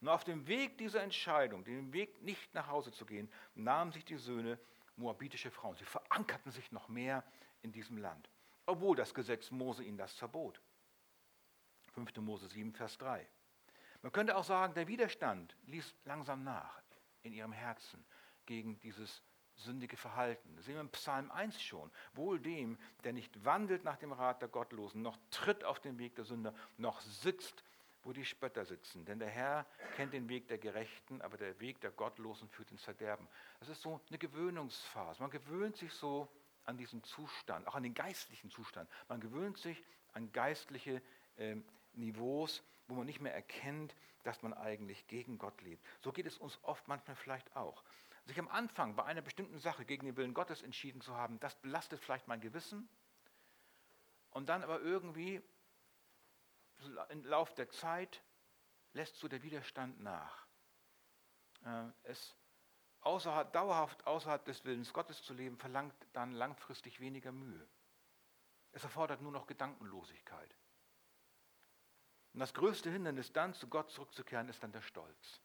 Und 0.00 0.08
auf 0.08 0.24
dem 0.24 0.46
Weg 0.46 0.78
dieser 0.78 1.02
Entscheidung, 1.02 1.62
dem 1.64 1.92
Weg 1.92 2.22
nicht 2.22 2.54
nach 2.54 2.68
Hause 2.68 2.90
zu 2.90 3.04
gehen, 3.04 3.30
nahmen 3.54 3.92
sich 3.92 4.04
die 4.04 4.16
Söhne 4.16 4.58
moabitische 4.96 5.50
Frauen. 5.50 5.76
Sie 5.76 5.84
verankerten 5.84 6.52
sich 6.52 6.72
noch 6.72 6.88
mehr 6.88 7.22
in 7.60 7.72
diesem 7.72 7.98
Land, 7.98 8.30
obwohl 8.64 8.96
das 8.96 9.12
Gesetz 9.12 9.50
Mose 9.50 9.84
ihnen 9.84 9.98
das 9.98 10.14
verbot. 10.14 10.62
5. 11.92 12.16
Mose 12.18 12.48
7, 12.48 12.72
Vers 12.72 12.96
3. 12.96 13.28
Man 14.02 14.12
könnte 14.12 14.36
auch 14.36 14.44
sagen, 14.44 14.74
der 14.74 14.88
Widerstand 14.88 15.56
ließ 15.66 15.94
langsam 16.04 16.42
nach 16.42 16.80
in 17.22 17.32
ihrem 17.32 17.52
Herzen 17.52 18.04
gegen 18.46 18.80
dieses 18.80 19.22
sündige 19.56 19.96
Verhalten. 19.96 20.56
Das 20.56 20.64
sehen 20.64 20.74
wir 20.74 20.80
im 20.80 20.88
Psalm 20.90 21.30
1 21.30 21.60
schon. 21.60 21.90
Wohl 22.14 22.40
dem, 22.40 22.78
der 23.04 23.12
nicht 23.12 23.44
wandelt 23.44 23.84
nach 23.84 23.96
dem 23.96 24.12
Rat 24.12 24.40
der 24.40 24.48
Gottlosen, 24.48 25.02
noch 25.02 25.18
tritt 25.30 25.64
auf 25.64 25.80
den 25.80 25.98
Weg 25.98 26.14
der 26.16 26.24
Sünder, 26.24 26.54
noch 26.78 27.00
sitzt 27.00 27.62
wo 28.02 28.12
die 28.12 28.24
Spötter 28.24 28.64
sitzen. 28.64 29.04
Denn 29.04 29.18
der 29.18 29.28
Herr 29.28 29.66
kennt 29.96 30.12
den 30.12 30.28
Weg 30.28 30.48
der 30.48 30.58
Gerechten, 30.58 31.20
aber 31.22 31.36
der 31.36 31.58
Weg 31.60 31.80
der 31.80 31.90
Gottlosen 31.90 32.48
führt 32.48 32.70
ins 32.70 32.82
Verderben. 32.82 33.28
Das 33.58 33.68
ist 33.68 33.82
so 33.82 34.00
eine 34.08 34.18
Gewöhnungsphase. 34.18 35.20
Man 35.20 35.30
gewöhnt 35.30 35.76
sich 35.76 35.92
so 35.92 36.28
an 36.64 36.76
diesen 36.76 37.02
Zustand, 37.04 37.66
auch 37.66 37.74
an 37.74 37.82
den 37.82 37.94
geistlichen 37.94 38.50
Zustand. 38.50 38.88
Man 39.08 39.20
gewöhnt 39.20 39.58
sich 39.58 39.82
an 40.12 40.32
geistliche 40.32 41.02
äh, 41.36 41.56
Niveaus, 41.94 42.62
wo 42.90 42.94
man 42.94 43.06
nicht 43.06 43.20
mehr 43.20 43.34
erkennt, 43.34 43.94
dass 44.24 44.42
man 44.42 44.52
eigentlich 44.52 45.06
gegen 45.06 45.38
Gott 45.38 45.60
lebt. 45.62 45.84
So 46.00 46.12
geht 46.12 46.26
es 46.26 46.38
uns 46.38 46.58
oft 46.62 46.86
manchmal 46.88 47.16
vielleicht 47.16 47.56
auch. 47.56 47.82
Sich 48.26 48.38
am 48.38 48.48
Anfang 48.48 48.96
bei 48.96 49.04
einer 49.04 49.22
bestimmten 49.22 49.58
Sache 49.58 49.84
gegen 49.84 50.06
den 50.06 50.16
Willen 50.16 50.34
Gottes 50.34 50.62
entschieden 50.62 51.00
zu 51.00 51.16
haben, 51.16 51.40
das 51.40 51.54
belastet 51.56 52.00
vielleicht 52.00 52.28
mein 52.28 52.40
Gewissen. 52.40 52.88
Und 54.30 54.48
dann 54.48 54.62
aber 54.62 54.80
irgendwie 54.80 55.42
im 57.08 57.24
Lauf 57.24 57.54
der 57.54 57.70
Zeit 57.70 58.22
lässt 58.92 59.16
so 59.16 59.28
der 59.28 59.42
Widerstand 59.42 60.00
nach. 60.00 60.46
Äh, 61.64 61.86
es 62.04 62.36
außerhalb, 63.00 63.52
dauerhaft 63.52 64.06
außerhalb 64.06 64.44
des 64.44 64.64
Willens 64.64 64.92
Gottes 64.92 65.22
zu 65.22 65.34
leben, 65.34 65.56
verlangt 65.56 65.94
dann 66.12 66.32
langfristig 66.32 67.00
weniger 67.00 67.32
Mühe. 67.32 67.66
Es 68.72 68.84
erfordert 68.84 69.20
nur 69.20 69.32
noch 69.32 69.46
Gedankenlosigkeit. 69.46 70.54
Und 72.32 72.40
das 72.40 72.54
größte 72.54 72.90
Hindernis 72.90 73.32
dann, 73.32 73.54
zu 73.54 73.68
Gott 73.68 73.90
zurückzukehren, 73.90 74.48
ist 74.48 74.62
dann 74.62 74.72
der 74.72 74.82
Stolz. 74.82 75.40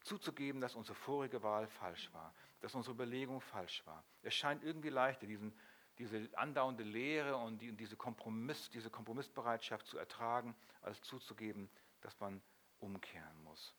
Zuzugeben, 0.00 0.60
dass 0.60 0.74
unsere 0.74 0.94
vorige 0.94 1.42
Wahl 1.42 1.66
falsch 1.66 2.12
war, 2.12 2.34
dass 2.60 2.74
unsere 2.74 2.94
Überlegung 2.94 3.40
falsch 3.40 3.84
war. 3.86 4.04
Es 4.22 4.34
scheint 4.34 4.62
irgendwie 4.64 4.88
leichter, 4.88 5.26
diesen 5.26 5.52
diese 5.98 6.28
andauernde 6.34 6.82
Lehre 6.82 7.36
und, 7.36 7.58
die, 7.60 7.70
und 7.70 7.76
diese, 7.76 7.96
Kompromiss, 7.96 8.70
diese 8.70 8.90
Kompromissbereitschaft 8.90 9.86
zu 9.86 9.98
ertragen, 9.98 10.54
als 10.80 11.00
zuzugeben, 11.02 11.70
dass 12.00 12.18
man 12.18 12.42
umkehren 12.80 13.42
muss. 13.42 13.74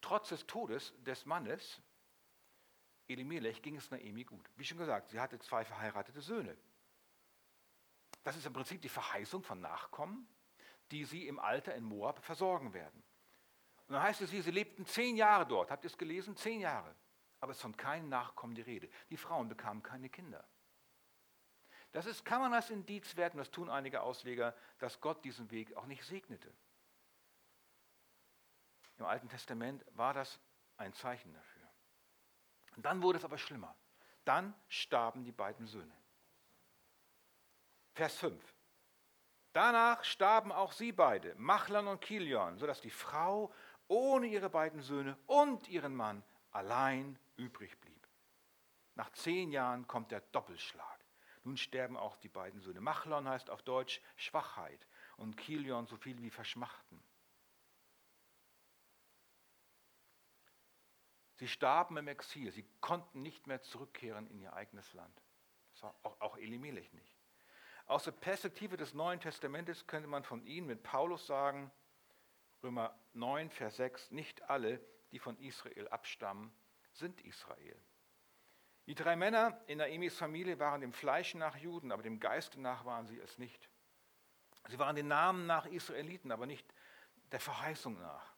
Trotz 0.00 0.28
des 0.28 0.46
Todes 0.46 0.92
des 1.02 1.24
Mannes, 1.24 1.80
Elimelech, 3.08 3.62
ging 3.62 3.76
es 3.76 3.90
Naemi 3.90 4.24
gut. 4.24 4.48
Wie 4.56 4.64
schon 4.64 4.78
gesagt, 4.78 5.10
sie 5.10 5.20
hatte 5.20 5.38
zwei 5.38 5.64
verheiratete 5.64 6.20
Söhne. 6.20 6.56
Das 8.22 8.36
ist 8.36 8.46
im 8.46 8.52
Prinzip 8.52 8.80
die 8.80 8.88
Verheißung 8.88 9.42
von 9.42 9.60
Nachkommen, 9.60 10.26
die 10.94 11.04
sie 11.04 11.26
im 11.26 11.40
Alter 11.40 11.74
in 11.74 11.82
Moab 11.82 12.24
versorgen 12.24 12.72
werden. 12.72 13.02
Und 13.88 13.94
dann 13.94 14.02
heißt 14.02 14.20
es 14.20 14.30
hier, 14.30 14.44
sie 14.44 14.52
lebten 14.52 14.86
zehn 14.86 15.16
Jahre 15.16 15.44
dort. 15.44 15.72
Habt 15.72 15.84
ihr 15.84 15.90
es 15.90 15.98
gelesen? 15.98 16.36
Zehn 16.36 16.60
Jahre. 16.60 16.94
Aber 17.40 17.50
es 17.50 17.58
ist 17.58 17.62
von 17.62 17.76
keinem 17.76 18.08
Nachkommen 18.08 18.54
die 18.54 18.62
Rede. 18.62 18.88
Die 19.10 19.16
Frauen 19.16 19.48
bekamen 19.48 19.82
keine 19.82 20.08
Kinder. 20.08 20.46
Das 21.90 22.06
ist, 22.06 22.24
kann 22.24 22.40
man 22.40 22.54
als 22.54 22.70
Indiz 22.70 23.16
werten, 23.16 23.38
das 23.38 23.50
tun 23.50 23.70
einige 23.70 24.02
Ausleger, 24.02 24.54
dass 24.78 25.00
Gott 25.00 25.24
diesen 25.24 25.50
Weg 25.50 25.76
auch 25.76 25.86
nicht 25.86 26.04
segnete. 26.04 26.54
Im 28.96 29.04
Alten 29.04 29.28
Testament 29.28 29.84
war 29.96 30.14
das 30.14 30.38
ein 30.76 30.92
Zeichen 30.92 31.34
dafür. 31.34 31.68
Und 32.76 32.86
dann 32.86 33.02
wurde 33.02 33.18
es 33.18 33.24
aber 33.24 33.38
schlimmer. 33.38 33.76
Dann 34.24 34.54
starben 34.68 35.24
die 35.24 35.32
beiden 35.32 35.66
Söhne. 35.66 35.96
Vers 37.94 38.16
5. 38.16 38.53
Danach 39.54 40.02
starben 40.02 40.50
auch 40.50 40.72
sie 40.72 40.90
beide, 40.90 41.32
Machlon 41.36 41.86
und 41.86 42.00
Kilion, 42.00 42.58
sodass 42.58 42.80
die 42.80 42.90
Frau 42.90 43.54
ohne 43.86 44.26
ihre 44.26 44.50
beiden 44.50 44.82
Söhne 44.82 45.16
und 45.26 45.68
ihren 45.68 45.94
Mann 45.94 46.24
allein 46.50 47.16
übrig 47.36 47.80
blieb. 47.80 48.08
Nach 48.96 49.12
zehn 49.12 49.52
Jahren 49.52 49.86
kommt 49.86 50.10
der 50.10 50.22
Doppelschlag. 50.32 50.98
Nun 51.44 51.56
sterben 51.56 51.96
auch 51.96 52.16
die 52.16 52.28
beiden 52.28 52.60
Söhne. 52.60 52.80
Machlon 52.80 53.28
heißt 53.28 53.48
auf 53.48 53.62
Deutsch 53.62 54.00
Schwachheit 54.16 54.88
und 55.18 55.36
Kilion 55.36 55.86
so 55.86 55.96
viel 55.96 56.20
wie 56.20 56.30
Verschmachten. 56.30 57.00
Sie 61.36 61.46
starben 61.46 61.96
im 61.96 62.08
Exil, 62.08 62.50
sie 62.50 62.66
konnten 62.80 63.22
nicht 63.22 63.46
mehr 63.46 63.62
zurückkehren 63.62 64.26
in 64.30 64.40
ihr 64.40 64.52
eigenes 64.52 64.92
Land. 64.94 65.22
Das 65.74 65.84
war 65.84 65.94
auch, 66.02 66.20
auch 66.20 66.36
Elimelech 66.38 66.92
nicht. 66.92 67.13
Aus 67.86 68.04
der 68.04 68.12
Perspektive 68.12 68.76
des 68.76 68.94
Neuen 68.94 69.20
Testamentes 69.20 69.86
könnte 69.86 70.08
man 70.08 70.24
von 70.24 70.44
ihnen 70.46 70.66
mit 70.66 70.82
Paulus 70.82 71.26
sagen, 71.26 71.70
Römer 72.62 72.98
9, 73.12 73.50
Vers 73.50 73.76
6, 73.76 74.10
nicht 74.10 74.48
alle, 74.48 74.80
die 75.12 75.18
von 75.18 75.38
Israel 75.38 75.88
abstammen, 75.88 76.50
sind 76.92 77.20
Israel. 77.20 77.78
Die 78.86 78.94
drei 78.94 79.16
Männer 79.16 79.60
in 79.66 79.78
Naemis 79.78 80.16
Familie 80.16 80.58
waren 80.58 80.80
dem 80.80 80.92
Fleisch 80.92 81.34
nach 81.34 81.56
Juden, 81.56 81.92
aber 81.92 82.02
dem 82.02 82.20
Geiste 82.20 82.60
nach 82.60 82.84
waren 82.84 83.06
sie 83.06 83.18
es 83.18 83.38
nicht. 83.38 83.70
Sie 84.68 84.78
waren 84.78 84.96
den 84.96 85.08
Namen 85.08 85.46
nach 85.46 85.66
Israeliten, 85.66 86.32
aber 86.32 86.46
nicht 86.46 86.66
der 87.32 87.40
Verheißung 87.40 87.98
nach. 88.00 88.34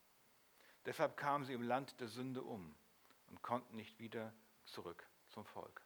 Deshalb 0.85 1.17
kamen 1.17 1.45
sie 1.45 1.53
im 1.53 1.63
Land 1.63 2.01
der 2.01 2.09
Sünde 2.09 2.43
um 2.43 2.77
und 3.27 3.43
konnten 3.43 3.77
nicht 3.77 3.99
wieder 3.99 4.33
zurück 4.65 5.09
zum 5.29 5.45
Volk. 5.45 5.83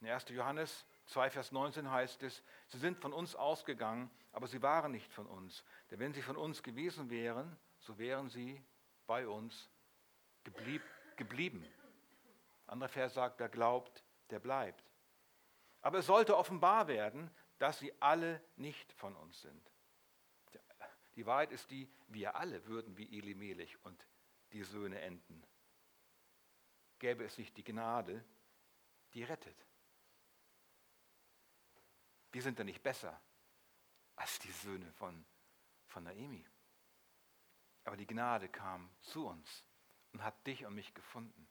In 0.00 0.08
1. 0.08 0.28
Johannes 0.30 0.86
2, 1.08 1.30
Vers 1.30 1.52
19 1.52 1.90
heißt 1.90 2.22
es, 2.22 2.42
sie 2.66 2.78
sind 2.78 2.98
von 2.98 3.12
uns 3.12 3.34
ausgegangen, 3.34 4.10
aber 4.32 4.46
sie 4.46 4.62
waren 4.62 4.92
nicht 4.92 5.12
von 5.12 5.26
uns. 5.26 5.64
Denn 5.90 5.98
wenn 6.00 6.12
sie 6.12 6.22
von 6.22 6.36
uns 6.36 6.62
gewesen 6.62 7.08
wären, 7.08 7.56
so 7.78 7.98
wären 7.98 8.28
sie 8.28 8.62
bei 9.06 9.26
uns 9.26 9.70
geblieb, 10.44 10.82
geblieben. 11.16 11.66
Anderer 12.66 12.90
Vers 12.90 13.14
sagt, 13.14 13.40
wer 13.40 13.48
glaubt, 13.48 14.04
der 14.28 14.38
bleibt. 14.38 14.84
Aber 15.80 15.98
es 15.98 16.06
sollte 16.06 16.36
offenbar 16.36 16.88
werden, 16.88 17.30
dass 17.58 17.78
sie 17.78 17.92
alle 18.00 18.42
nicht 18.56 18.92
von 18.92 19.16
uns 19.16 19.40
sind. 19.40 19.72
Die 21.16 21.24
Wahrheit 21.24 21.50
ist 21.50 21.70
die, 21.70 21.90
wir 22.08 22.36
alle 22.36 22.64
würden 22.66 22.96
wie 22.96 23.18
Elimelech 23.18 23.82
und 23.84 24.06
die 24.52 24.62
Söhne 24.62 25.00
enden. 25.00 25.42
Gäbe 26.98 27.24
es 27.24 27.38
nicht 27.38 27.56
die 27.56 27.64
Gnade, 27.64 28.22
die 29.14 29.24
rettet. 29.24 29.67
Wir 32.32 32.42
sind 32.42 32.58
da 32.58 32.64
nicht 32.64 32.82
besser 32.82 33.20
als 34.16 34.38
die 34.40 34.50
Söhne 34.50 34.90
von, 34.92 35.24
von 35.86 36.04
Naemi. 36.04 36.44
Aber 37.84 37.96
die 37.96 38.06
Gnade 38.06 38.48
kam 38.48 38.90
zu 39.00 39.26
uns 39.26 39.64
und 40.12 40.22
hat 40.22 40.46
dich 40.46 40.66
und 40.66 40.74
mich 40.74 40.92
gefunden. 40.94 41.48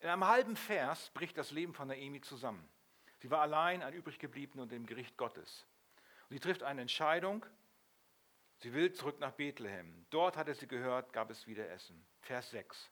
In 0.00 0.08
einem 0.08 0.26
halben 0.26 0.56
Vers 0.56 1.10
bricht 1.10 1.38
das 1.38 1.50
Leben 1.50 1.74
von 1.74 1.88
Naemi 1.88 2.20
zusammen. 2.20 2.68
Sie 3.18 3.30
war 3.30 3.40
allein, 3.40 3.82
ein 3.82 3.94
übriggebliebener 3.94 4.64
und 4.64 4.72
im 4.72 4.86
Gericht 4.86 5.16
Gottes. 5.16 5.66
Und 6.28 6.34
sie 6.34 6.40
trifft 6.40 6.62
eine 6.62 6.80
Entscheidung. 6.80 7.46
Sie 8.58 8.72
will 8.72 8.92
zurück 8.92 9.20
nach 9.20 9.32
Bethlehem. 9.32 10.06
Dort 10.10 10.36
hatte 10.36 10.54
sie 10.54 10.66
gehört, 10.66 11.12
gab 11.12 11.30
es 11.30 11.46
wieder 11.46 11.68
Essen. 11.70 12.04
Vers 12.20 12.50
6. 12.50 12.90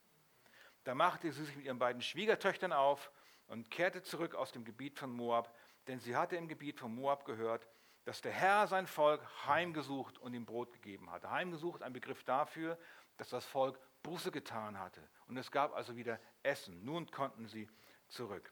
Da 0.83 0.95
machte 0.95 1.31
sie 1.31 1.45
sich 1.45 1.55
mit 1.55 1.65
ihren 1.65 1.79
beiden 1.79 2.01
Schwiegertöchtern 2.01 2.73
auf 2.73 3.11
und 3.47 3.69
kehrte 3.69 4.01
zurück 4.03 4.33
aus 4.33 4.51
dem 4.51 4.63
Gebiet 4.63 4.97
von 4.97 5.11
Moab, 5.11 5.53
denn 5.87 5.99
sie 5.99 6.15
hatte 6.15 6.35
im 6.35 6.47
Gebiet 6.47 6.79
von 6.79 6.93
Moab 6.93 7.25
gehört, 7.25 7.67
dass 8.05 8.21
der 8.21 8.31
Herr 8.31 8.67
sein 8.67 8.87
Volk 8.87 9.21
heimgesucht 9.45 10.17
und 10.17 10.33
ihm 10.33 10.45
Brot 10.45 10.71
gegeben 10.73 11.11
hatte. 11.11 11.29
Heimgesucht, 11.29 11.83
ein 11.83 11.93
Begriff 11.93 12.23
dafür, 12.23 12.77
dass 13.17 13.29
das 13.29 13.45
Volk 13.45 13.79
Buße 14.03 14.31
getan 14.31 14.79
hatte. 14.79 15.07
Und 15.27 15.37
es 15.37 15.51
gab 15.51 15.73
also 15.73 15.95
wieder 15.95 16.19
Essen. 16.43 16.83
Nun 16.83 17.09
konnten 17.11 17.47
sie 17.47 17.69
zurück. 18.07 18.51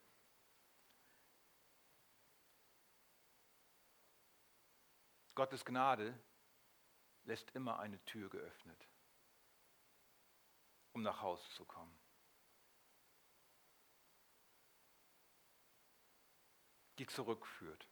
Gottes 5.34 5.64
Gnade 5.66 6.20
lässt 7.24 7.50
immer 7.52 7.80
eine 7.80 8.04
Tür 8.06 8.30
geöffnet, 8.30 8.88
um 10.92 11.02
nach 11.02 11.22
Hause 11.22 11.48
zu 11.52 11.66
kommen. 11.66 11.98
Die 17.00 17.08
zurückführt. 17.08 17.88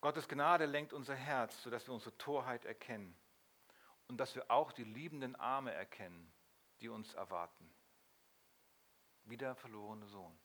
Gottes 0.00 0.28
Gnade 0.28 0.66
lenkt 0.66 0.92
unser 0.92 1.16
Herz, 1.16 1.60
sodass 1.60 1.88
wir 1.88 1.94
unsere 1.94 2.16
Torheit 2.18 2.64
erkennen 2.64 3.16
und 4.06 4.18
dass 4.18 4.36
wir 4.36 4.48
auch 4.48 4.70
die 4.70 4.84
liebenden 4.84 5.34
Arme 5.34 5.72
erkennen, 5.72 6.32
die 6.80 6.88
uns 6.88 7.14
erwarten. 7.14 7.68
Wie 9.24 9.36
der 9.36 9.56
verlorene 9.56 10.06
Sohn. 10.06 10.38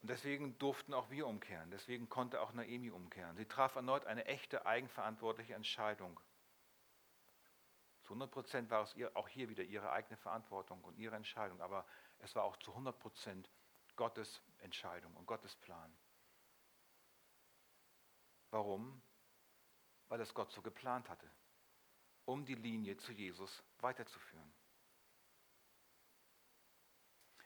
Und 0.00 0.10
deswegen 0.10 0.58
durften 0.58 0.94
auch 0.94 1.10
wir 1.10 1.28
umkehren. 1.28 1.70
Deswegen 1.70 2.08
konnte 2.08 2.40
auch 2.40 2.52
Naemi 2.52 2.90
umkehren. 2.90 3.36
Sie 3.36 3.46
traf 3.46 3.76
erneut 3.76 4.04
eine 4.04 4.26
echte 4.26 4.66
eigenverantwortliche 4.66 5.54
Entscheidung. 5.54 6.18
Zu 8.08 8.14
100 8.14 8.30
Prozent 8.30 8.70
war 8.70 8.84
es 8.84 8.96
ihr 8.96 9.14
auch 9.18 9.28
hier 9.28 9.50
wieder 9.50 9.62
ihre 9.62 9.92
eigene 9.92 10.16
Verantwortung 10.16 10.82
und 10.82 10.96
ihre 10.96 11.14
Entscheidung. 11.14 11.60
Aber 11.60 11.86
es 12.20 12.34
war 12.34 12.44
auch 12.44 12.56
zu 12.56 12.70
100 12.70 12.98
Prozent 12.98 13.50
Gottes 13.96 14.40
Entscheidung 14.60 15.14
und 15.14 15.26
Gottes 15.26 15.54
Plan. 15.56 15.94
Warum? 18.50 19.02
Weil 20.08 20.22
es 20.22 20.32
Gott 20.32 20.50
so 20.52 20.62
geplant 20.62 21.10
hatte, 21.10 21.30
um 22.24 22.46
die 22.46 22.54
Linie 22.54 22.96
zu 22.96 23.12
Jesus 23.12 23.62
weiterzuführen. 23.80 24.54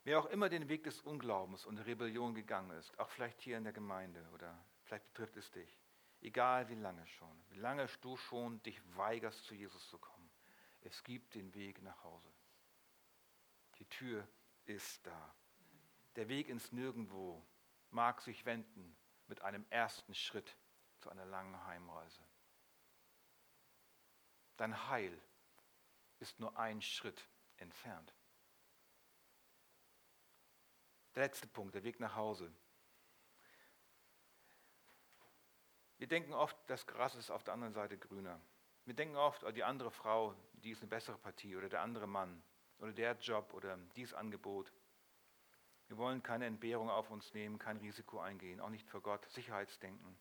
Wer 0.04 0.20
auch 0.20 0.26
immer 0.26 0.48
den 0.48 0.68
Weg 0.68 0.84
des 0.84 1.00
Unglaubens 1.00 1.66
und 1.66 1.74
der 1.74 1.86
Rebellion 1.86 2.36
gegangen 2.36 2.70
ist, 2.78 2.96
auch 3.00 3.10
vielleicht 3.10 3.40
hier 3.40 3.58
in 3.58 3.64
der 3.64 3.72
Gemeinde 3.72 4.24
oder 4.32 4.64
vielleicht 4.84 5.06
betrifft 5.08 5.36
es 5.38 5.50
dich, 5.50 5.76
egal 6.20 6.68
wie 6.68 6.76
lange 6.76 7.04
schon, 7.08 7.44
wie 7.48 7.58
lange 7.58 7.88
du 8.00 8.16
schon 8.16 8.62
dich 8.62 8.80
weigerst, 8.96 9.44
zu 9.44 9.56
Jesus 9.56 9.88
zu 9.88 9.98
kommen, 9.98 10.21
es 10.82 11.02
gibt 11.04 11.34
den 11.34 11.54
Weg 11.54 11.82
nach 11.82 12.02
Hause. 12.04 12.32
Die 13.78 13.88
Tür 13.88 14.26
ist 14.64 15.06
da. 15.06 15.34
Der 16.16 16.28
Weg 16.28 16.48
ins 16.48 16.72
Nirgendwo 16.72 17.44
mag 17.90 18.20
sich 18.20 18.44
wenden 18.44 18.96
mit 19.26 19.40
einem 19.42 19.64
ersten 19.70 20.14
Schritt 20.14 20.56
zu 20.98 21.10
einer 21.10 21.24
langen 21.24 21.64
Heimreise. 21.66 22.22
Dein 24.56 24.88
Heil 24.88 25.18
ist 26.20 26.38
nur 26.38 26.56
ein 26.58 26.82
Schritt 26.82 27.26
entfernt. 27.56 28.14
Der 31.14 31.24
letzte 31.24 31.46
Punkt, 31.48 31.74
der 31.74 31.82
Weg 31.82 32.00
nach 32.00 32.14
Hause. 32.14 32.52
Wir 35.98 36.06
denken 36.08 36.32
oft, 36.32 36.56
das 36.68 36.86
Gras 36.86 37.14
ist 37.14 37.30
auf 37.30 37.44
der 37.44 37.54
anderen 37.54 37.74
Seite 37.74 37.98
grüner. 37.98 38.40
Wir 38.84 38.94
denken 38.94 39.16
oft, 39.16 39.44
oh, 39.44 39.50
die 39.50 39.62
andere 39.62 39.90
Frau, 39.90 40.34
die 40.62 40.70
ist 40.70 40.80
eine 40.80 40.88
bessere 40.88 41.18
Partie 41.18 41.56
oder 41.56 41.68
der 41.68 41.82
andere 41.82 42.06
Mann 42.06 42.42
oder 42.78 42.92
der 42.92 43.12
Job 43.18 43.52
oder 43.54 43.76
dies 43.96 44.14
Angebot. 44.14 44.72
Wir 45.88 45.98
wollen 45.98 46.22
keine 46.22 46.46
Entbehrung 46.46 46.90
auf 46.90 47.10
uns 47.10 47.32
nehmen, 47.34 47.58
kein 47.58 47.76
Risiko 47.76 48.20
eingehen, 48.20 48.60
auch 48.60 48.70
nicht 48.70 48.88
für 48.88 49.00
Gott, 49.00 49.24
Sicherheitsdenken. 49.30 50.16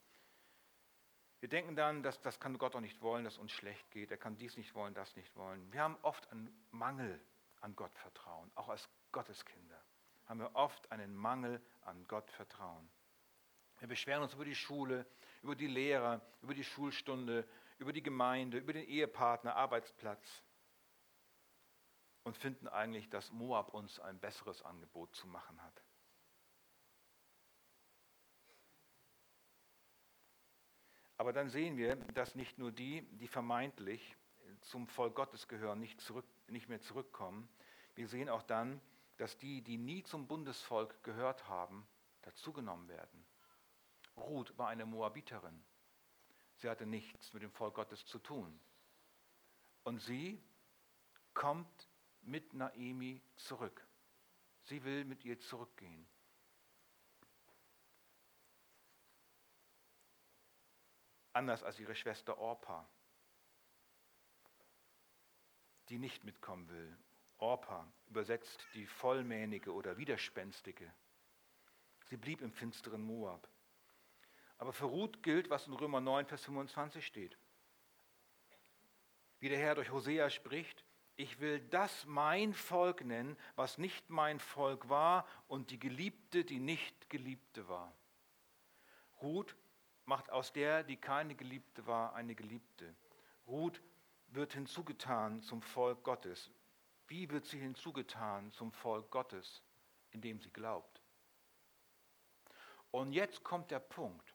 Wir 1.39 1.49
denken 1.49 1.75
dann, 1.75 2.03
dass 2.03 2.21
das 2.21 2.39
kann 2.39 2.57
Gott 2.57 2.75
auch 2.75 2.81
nicht 2.81 3.01
wollen, 3.01 3.23
dass 3.23 3.37
uns 3.37 3.51
schlecht 3.51 3.89
geht. 3.91 4.11
Er 4.11 4.17
kann 4.17 4.37
dies 4.37 4.57
nicht 4.57 4.75
wollen, 4.75 4.93
das 4.93 5.15
nicht 5.15 5.35
wollen. 5.35 5.71
Wir 5.71 5.81
haben 5.81 5.97
oft 6.01 6.29
einen 6.31 6.53
Mangel 6.71 7.19
an 7.61 7.75
Gottvertrauen, 7.75 8.51
auch 8.55 8.69
als 8.69 8.87
Gotteskinder 9.11 9.81
haben 10.31 10.39
wir 10.39 10.55
oft 10.55 10.89
einen 10.93 11.13
Mangel 11.13 11.61
an 11.81 12.07
Gottvertrauen. 12.07 12.89
Wir 13.79 13.89
beschweren 13.89 14.23
uns 14.23 14.33
über 14.33 14.45
die 14.45 14.55
Schule, 14.55 15.05
über 15.43 15.57
die 15.57 15.67
Lehrer, 15.67 16.21
über 16.41 16.53
die 16.53 16.63
Schulstunde, 16.63 17.45
über 17.81 17.93
die 17.93 18.03
Gemeinde, 18.03 18.59
über 18.59 18.73
den 18.73 18.87
Ehepartner, 18.87 19.55
Arbeitsplatz 19.55 20.43
und 22.23 22.37
finden 22.37 22.67
eigentlich, 22.67 23.09
dass 23.09 23.31
Moab 23.31 23.73
uns 23.73 23.99
ein 23.99 24.19
besseres 24.19 24.61
Angebot 24.61 25.15
zu 25.15 25.27
machen 25.27 25.59
hat. 25.63 25.83
Aber 31.17 31.33
dann 31.33 31.49
sehen 31.49 31.75
wir, 31.75 31.95
dass 32.13 32.35
nicht 32.35 32.59
nur 32.59 32.71
die, 32.71 33.01
die 33.17 33.27
vermeintlich 33.27 34.15
zum 34.61 34.87
Volk 34.87 35.15
Gottes 35.15 35.47
gehören, 35.47 35.79
nicht, 35.79 36.01
zurück, 36.01 36.25
nicht 36.47 36.69
mehr 36.69 36.81
zurückkommen. 36.81 37.49
Wir 37.95 38.07
sehen 38.07 38.29
auch 38.29 38.43
dann, 38.43 38.79
dass 39.17 39.37
die, 39.37 39.63
die 39.63 39.77
nie 39.77 40.03
zum 40.03 40.27
Bundesvolk 40.27 41.01
gehört 41.03 41.47
haben, 41.47 41.87
dazugenommen 42.21 42.87
werden. 42.87 43.25
Ruth 44.17 44.55
war 44.57 44.67
eine 44.67 44.85
Moabiterin. 44.85 45.63
Sie 46.61 46.69
hatte 46.69 46.85
nichts 46.85 47.33
mit 47.33 47.41
dem 47.41 47.51
Volk 47.51 47.73
Gottes 47.73 48.05
zu 48.05 48.19
tun. 48.19 48.59
Und 49.83 49.99
sie 49.99 50.39
kommt 51.33 51.89
mit 52.21 52.53
Naemi 52.53 53.19
zurück. 53.35 53.83
Sie 54.65 54.83
will 54.83 55.03
mit 55.05 55.25
ihr 55.25 55.39
zurückgehen. 55.39 56.07
Anders 61.33 61.63
als 61.63 61.79
ihre 61.79 61.95
Schwester 61.95 62.37
Orpa, 62.37 62.87
die 65.89 65.97
nicht 65.97 66.23
mitkommen 66.25 66.69
will 66.69 66.95
Orpa, 67.39 67.91
übersetzt 68.07 68.63
die 68.75 68.85
Vollmähnige 68.85 69.73
oder 69.73 69.97
Widerspenstige. 69.97 70.93
Sie 72.09 72.17
blieb 72.17 72.41
im 72.41 72.51
finsteren 72.51 73.01
Moab. 73.01 73.49
Aber 74.61 74.73
für 74.73 74.85
Ruth 74.85 75.23
gilt, 75.23 75.49
was 75.49 75.65
in 75.65 75.73
Römer 75.73 76.01
9, 76.01 76.27
Vers 76.27 76.45
25 76.45 77.03
steht. 77.03 77.35
Wie 79.39 79.49
der 79.49 79.57
Herr 79.57 79.73
durch 79.73 79.91
Hosea 79.91 80.29
spricht, 80.29 80.85
Ich 81.15 81.39
will 81.39 81.59
das 81.59 82.05
mein 82.05 82.53
Volk 82.53 83.03
nennen, 83.03 83.35
was 83.55 83.79
nicht 83.79 84.11
mein 84.11 84.39
Volk 84.39 84.87
war, 84.87 85.25
und 85.47 85.71
die 85.71 85.79
Geliebte, 85.79 86.45
die 86.45 86.59
nicht 86.59 87.09
Geliebte 87.09 87.67
war. 87.69 87.91
Ruth 89.23 89.55
macht 90.05 90.29
aus 90.29 90.53
der, 90.53 90.83
die 90.83 90.97
keine 90.97 91.33
Geliebte 91.33 91.87
war, 91.87 92.13
eine 92.13 92.35
Geliebte. 92.35 92.95
Ruth 93.47 93.81
wird 94.27 94.53
hinzugetan 94.53 95.41
zum 95.41 95.63
Volk 95.63 96.03
Gottes. 96.03 96.51
Wie 97.07 97.31
wird 97.31 97.47
sie 97.47 97.59
hinzugetan 97.59 98.51
zum 98.51 98.71
Volk 98.71 99.09
Gottes? 99.09 99.63
Indem 100.11 100.39
sie 100.39 100.51
glaubt. 100.51 101.01
Und 102.91 103.13
jetzt 103.13 103.43
kommt 103.43 103.71
der 103.71 103.79
Punkt. 103.79 104.30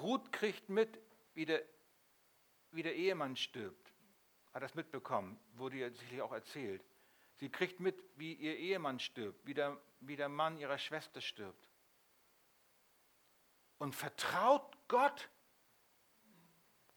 Ruth 0.00 0.32
kriegt 0.32 0.68
mit, 0.68 1.00
wie 1.34 1.46
der, 1.46 1.62
wie 2.72 2.82
der 2.82 2.96
Ehemann 2.96 3.36
stirbt. 3.36 3.92
Hat 4.52 4.62
das 4.62 4.74
mitbekommen, 4.74 5.38
wurde 5.54 5.76
ihr 5.76 5.92
sicherlich 5.92 6.22
auch 6.22 6.32
erzählt. 6.32 6.84
Sie 7.36 7.48
kriegt 7.48 7.80
mit, 7.80 8.02
wie 8.16 8.34
ihr 8.34 8.56
Ehemann 8.56 8.98
stirbt, 8.98 9.46
wie 9.46 9.54
der, 9.54 9.80
wie 10.00 10.16
der 10.16 10.28
Mann 10.28 10.58
ihrer 10.58 10.78
Schwester 10.78 11.20
stirbt. 11.20 11.68
Und 13.78 13.94
vertraut 13.94 14.76
Gott 14.88 15.30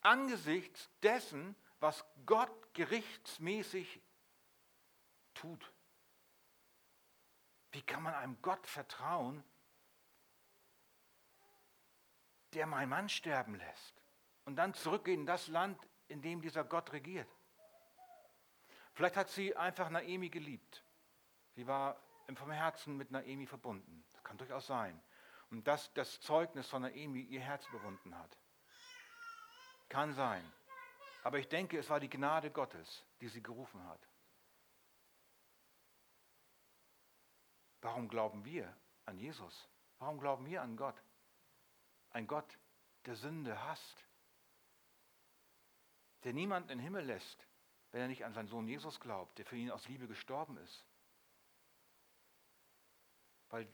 angesichts 0.01 0.89
dessen, 1.01 1.55
was 1.79 2.05
Gott 2.25 2.73
gerichtsmäßig 2.73 4.01
tut. 5.33 5.73
Wie 7.71 7.81
kann 7.81 8.03
man 8.03 8.13
einem 8.13 8.41
Gott 8.41 8.65
vertrauen, 8.67 9.43
der 12.55 12.65
meinen 12.65 12.89
Mann 12.89 13.09
sterben 13.09 13.55
lässt 13.55 14.01
und 14.45 14.55
dann 14.55 14.73
zurückgehen 14.73 15.21
in 15.21 15.25
das 15.25 15.47
Land, 15.47 15.79
in 16.07 16.21
dem 16.21 16.41
dieser 16.41 16.63
Gott 16.63 16.91
regiert? 16.93 17.27
Vielleicht 18.93 19.17
hat 19.17 19.29
sie 19.29 19.55
einfach 19.55 19.89
Naemi 19.89 20.29
geliebt. 20.29 20.83
Sie 21.55 21.65
war 21.67 21.99
vom 22.35 22.51
Herzen 22.51 22.97
mit 22.97 23.11
Naemi 23.11 23.47
verbunden. 23.47 24.03
Das 24.13 24.23
kann 24.23 24.37
durchaus 24.37 24.67
sein. 24.67 25.01
Und 25.49 25.67
dass 25.67 25.93
das 25.93 26.19
Zeugnis 26.21 26.67
von 26.67 26.83
Naemi 26.83 27.21
ihr 27.21 27.41
Herz 27.41 27.65
bewunden 27.71 28.17
hat. 28.17 28.37
Kann 29.89 30.13
sein. 30.13 30.43
Aber 31.23 31.39
ich 31.39 31.47
denke, 31.47 31.77
es 31.77 31.89
war 31.89 31.99
die 31.99 32.09
Gnade 32.09 32.51
Gottes, 32.51 33.05
die 33.21 33.27
sie 33.27 33.41
gerufen 33.41 33.83
hat. 33.87 34.07
Warum 37.81 38.07
glauben 38.07 38.45
wir 38.45 38.75
an 39.05 39.17
Jesus? 39.17 39.67
Warum 39.99 40.19
glauben 40.19 40.45
wir 40.45 40.61
an 40.61 40.75
Gott? 40.77 40.95
Ein 42.13 42.27
Gott, 42.27 42.57
der 43.05 43.15
Sünde 43.15 43.61
hasst, 43.63 44.05
der 46.23 46.33
niemanden 46.33 46.69
in 46.69 46.77
den 46.77 46.83
Himmel 46.83 47.05
lässt, 47.05 47.47
wenn 47.91 48.01
er 48.01 48.07
nicht 48.07 48.23
an 48.23 48.33
seinen 48.33 48.47
Sohn 48.47 48.67
Jesus 48.67 48.99
glaubt, 48.99 49.37
der 49.37 49.45
für 49.45 49.57
ihn 49.57 49.71
aus 49.71 49.87
Liebe 49.87 50.07
gestorben 50.07 50.57
ist. 50.57 50.85
Weil 53.49 53.67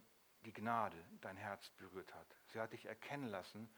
die 0.46 0.54
Gnade 0.54 0.98
dein 1.22 1.38
Herz 1.38 1.70
berührt 1.78 2.14
hat. 2.14 2.36
Sie 2.48 2.60
hat 2.60 2.74
dich 2.74 2.86
erkennen 2.86 3.28
lassen, 3.28 3.70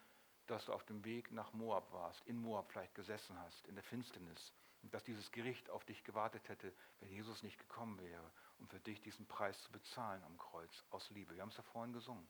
dass 0.46 0.64
du 0.64 0.72
auf 0.72 0.84
dem 0.84 1.04
Weg 1.04 1.30
nach 1.30 1.52
Moab 1.52 1.92
warst, 1.92 2.24
in 2.26 2.36
Moab 2.36 2.70
vielleicht 2.72 2.94
gesessen 2.94 3.38
hast, 3.38 3.66
in 3.66 3.74
der 3.74 3.84
Finsternis. 3.84 4.52
Und 4.82 4.94
dass 4.94 5.04
dieses 5.04 5.30
Gericht 5.30 5.70
auf 5.70 5.84
dich 5.84 6.02
gewartet 6.02 6.48
hätte, 6.48 6.72
wenn 6.98 7.10
Jesus 7.10 7.42
nicht 7.42 7.58
gekommen 7.58 8.00
wäre 8.00 8.32
um 8.62 8.68
für 8.68 8.80
dich 8.80 9.00
diesen 9.00 9.26
Preis 9.26 9.60
zu 9.62 9.72
bezahlen 9.72 10.22
am 10.22 10.38
Kreuz 10.38 10.84
aus 10.90 11.10
Liebe. 11.10 11.34
Wir 11.34 11.42
haben 11.42 11.48
es 11.48 11.56
ja 11.56 11.64
vorhin 11.64 11.92
gesungen. 11.92 12.26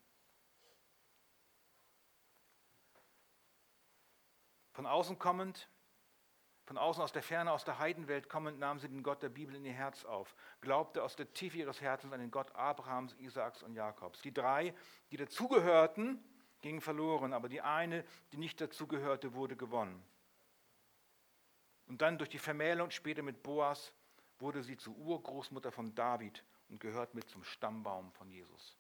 Von 4.73 4.87
außen 4.87 5.19
kommend, 5.19 5.69
von 6.65 6.79
außen 6.79 7.03
aus 7.03 7.13
der 7.13 7.23
Ferne, 7.23 7.53
aus 7.53 7.65
der 7.65 7.79
Heidenwelt 7.79 8.29
kommend, 8.29 8.59
nahmen 8.59 8.81
sie 8.81 8.89
den 8.89 9.03
Gott 9.03 9.23
der 9.23 9.29
Bibel 9.29 9.55
in 9.55 9.65
ihr 9.65 9.73
Herz 9.73 10.05
auf, 10.05 10.35
glaubte 10.61 11.03
aus 11.03 11.17
der 11.17 11.33
Tiefe 11.33 11.59
ihres 11.59 11.81
Herzens 11.81 12.13
an 12.13 12.21
den 12.21 12.31
Gott 12.31 12.55
Abrahams, 12.55 13.15
Isaaks 13.15 13.63
und 13.63 13.75
Jakobs. 13.75 14.23
Die 14.23 14.33
drei, 14.33 14.75
die 15.11 15.17
dazugehörten, 15.17 16.23
gingen 16.63 16.81
verloren, 16.81 17.33
aber 17.33 17.49
die 17.49 17.61
eine, 17.61 18.05
die 18.33 18.39
nicht 18.39 18.61
dazugehörte, 18.61 19.35
wurde 19.35 19.57
gewonnen. 19.57 20.03
Und 21.87 22.01
dann 22.01 22.17
durch 22.17 22.31
die 22.31 22.39
Vermählung 22.39 22.91
später 22.91 23.23
mit 23.23 23.43
Boas 23.43 23.93
wurde 24.39 24.63
sie 24.63 24.77
zur 24.77 24.97
Urgroßmutter 24.97 25.73
von 25.73 25.95
David 25.95 26.45
und 26.69 26.81
gehört 26.81 27.15
mit 27.15 27.29
zum 27.29 27.45
Stammbaum 27.45 28.13
von 28.13 28.31
Jesus. 28.31 28.79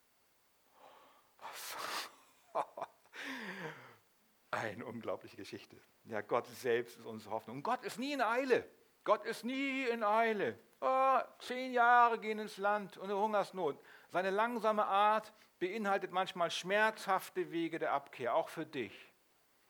Eine 4.62 4.85
unglaubliche 4.87 5.37
Geschichte. 5.37 5.77
Ja, 6.05 6.20
Gott 6.20 6.46
selbst 6.46 6.98
ist 6.98 7.07
unsere 7.07 7.35
Hoffnung. 7.35 7.57
Und 7.57 7.62
Gott 7.64 7.83
ist 7.85 7.98
nie 7.98 8.12
in 8.12 8.20
Eile. 8.20 8.64
Gott 9.03 9.25
ist 9.25 9.44
nie 9.44 9.85
in 9.87 10.05
Eile. 10.05 10.57
Oh, 10.81 11.18
zehn 11.40 11.72
Jahre 11.72 12.18
gehen 12.18 12.38
ins 12.38 12.59
Land 12.59 12.96
und 12.96 13.11
eine 13.11 13.18
Hungersnot. 13.18 13.81
Seine 14.11 14.31
langsame 14.31 14.85
Art 14.85 15.33
beinhaltet 15.59 16.12
manchmal 16.12 16.51
schmerzhafte 16.51 17.51
Wege 17.51 17.81
der 17.81 17.92
Abkehr, 17.92 18.35
auch 18.35 18.48
für 18.48 18.64
dich. 18.64 19.12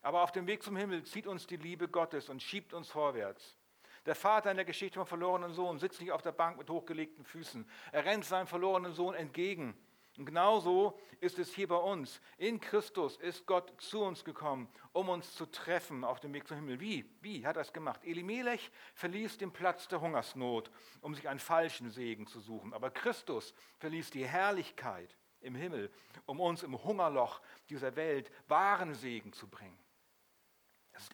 Aber 0.03 0.23
auf 0.23 0.33
dem 0.33 0.47
Weg 0.47 0.63
zum 0.63 0.77
Himmel 0.77 1.05
zieht 1.05 1.27
uns 1.27 1.47
die 1.47 1.57
Liebe 1.57 1.89
Gottes 1.89 2.29
und 2.29 2.43
schiebt 2.43 2.75
uns 2.75 2.91
vorwärts. 2.91 3.57
Der 4.05 4.15
Vater 4.15 4.51
in 4.51 4.57
der 4.57 4.67
Geschichte 4.67 4.99
vom 4.99 5.07
verlorenen 5.07 5.53
Sohn 5.53 5.79
sitzt 5.79 6.01
nicht 6.01 6.13
auf 6.13 6.23
der 6.23 6.33
Bank 6.33 6.59
mit 6.59 6.69
hochgelegten 6.69 7.25
Füßen. 7.25 7.67
Er 7.93 8.05
rennt 8.05 8.25
seinem 8.25 8.47
verlorenen 8.47 8.93
Sohn 8.93 9.15
entgegen. 9.15 9.75
Und 10.19 10.27
genauso 10.27 10.99
ist 11.21 11.39
es 11.39 11.55
hier 11.55 11.69
bei 11.69 11.77
uns. 11.77 12.21
In 12.37 12.61
Christus 12.61 13.17
ist 13.17 13.47
Gott 13.47 13.73
zu 13.79 14.03
uns 14.03 14.25
gekommen, 14.25 14.69
um 14.93 15.09
uns 15.09 15.35
zu 15.35 15.47
treffen 15.47 16.05
auf 16.05 16.21
dem 16.21 16.35
Weg 16.35 16.47
zum 16.47 16.59
Himmel. 16.59 16.81
Wie? 16.81 17.09
Wie 17.23 17.47
hat 17.47 17.57
er 17.57 17.63
es 17.63 17.73
gemacht? 17.73 18.05
Elimelech 18.05 18.71
verließ 18.95 19.39
den 19.39 19.53
Platz 19.53 19.89
der 19.89 20.01
Hungersnot, 20.01 20.71
um 21.01 21.15
sich 21.15 21.29
einen 21.29 21.41
falschen 21.41 21.91
Segen 21.91 22.27
zu 22.27 22.41
suchen. 22.41 22.75
Aber 22.75 22.91
Christus 22.91 23.55
verließ 23.79 24.11
die 24.11 24.27
Herrlichkeit 24.27 25.17
im 25.41 25.55
Himmel, 25.55 25.91
um 26.27 26.41
uns 26.41 26.63
im 26.63 26.83
Hungerloch 26.83 27.41
dieser 27.71 27.97
Welt 27.97 28.31
wahren 28.49 28.95
Segen 28.95 29.33
zu 29.33 29.49
bringen. 29.49 29.82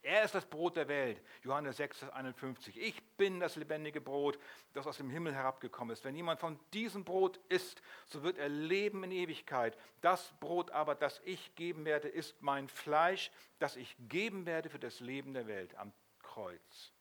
Er 0.02 0.24
ist 0.24 0.34
das 0.34 0.44
Brot 0.44 0.76
der 0.76 0.88
Welt. 0.88 1.22
Johannes 1.42 1.76
6, 1.76 2.10
51. 2.10 2.76
Ich 2.80 3.02
bin 3.16 3.40
das 3.40 3.56
lebendige 3.56 4.00
Brot, 4.00 4.38
das 4.72 4.86
aus 4.86 4.96
dem 4.96 5.10
Himmel 5.10 5.34
herabgekommen 5.34 5.92
ist. 5.92 6.04
Wenn 6.04 6.16
jemand 6.16 6.40
von 6.40 6.58
diesem 6.72 7.04
Brot 7.04 7.38
isst, 7.48 7.80
so 8.06 8.22
wird 8.22 8.38
er 8.38 8.48
leben 8.48 9.04
in 9.04 9.12
Ewigkeit. 9.12 9.78
Das 10.00 10.32
Brot 10.40 10.70
aber, 10.70 10.94
das 10.94 11.20
ich 11.24 11.54
geben 11.54 11.84
werde, 11.84 12.08
ist 12.08 12.40
mein 12.40 12.68
Fleisch, 12.68 13.30
das 13.58 13.76
ich 13.76 13.96
geben 14.08 14.46
werde 14.46 14.68
für 14.68 14.78
das 14.78 15.00
Leben 15.00 15.32
der 15.32 15.46
Welt 15.46 15.76
am 15.76 15.92
Kreuz. 16.22 16.92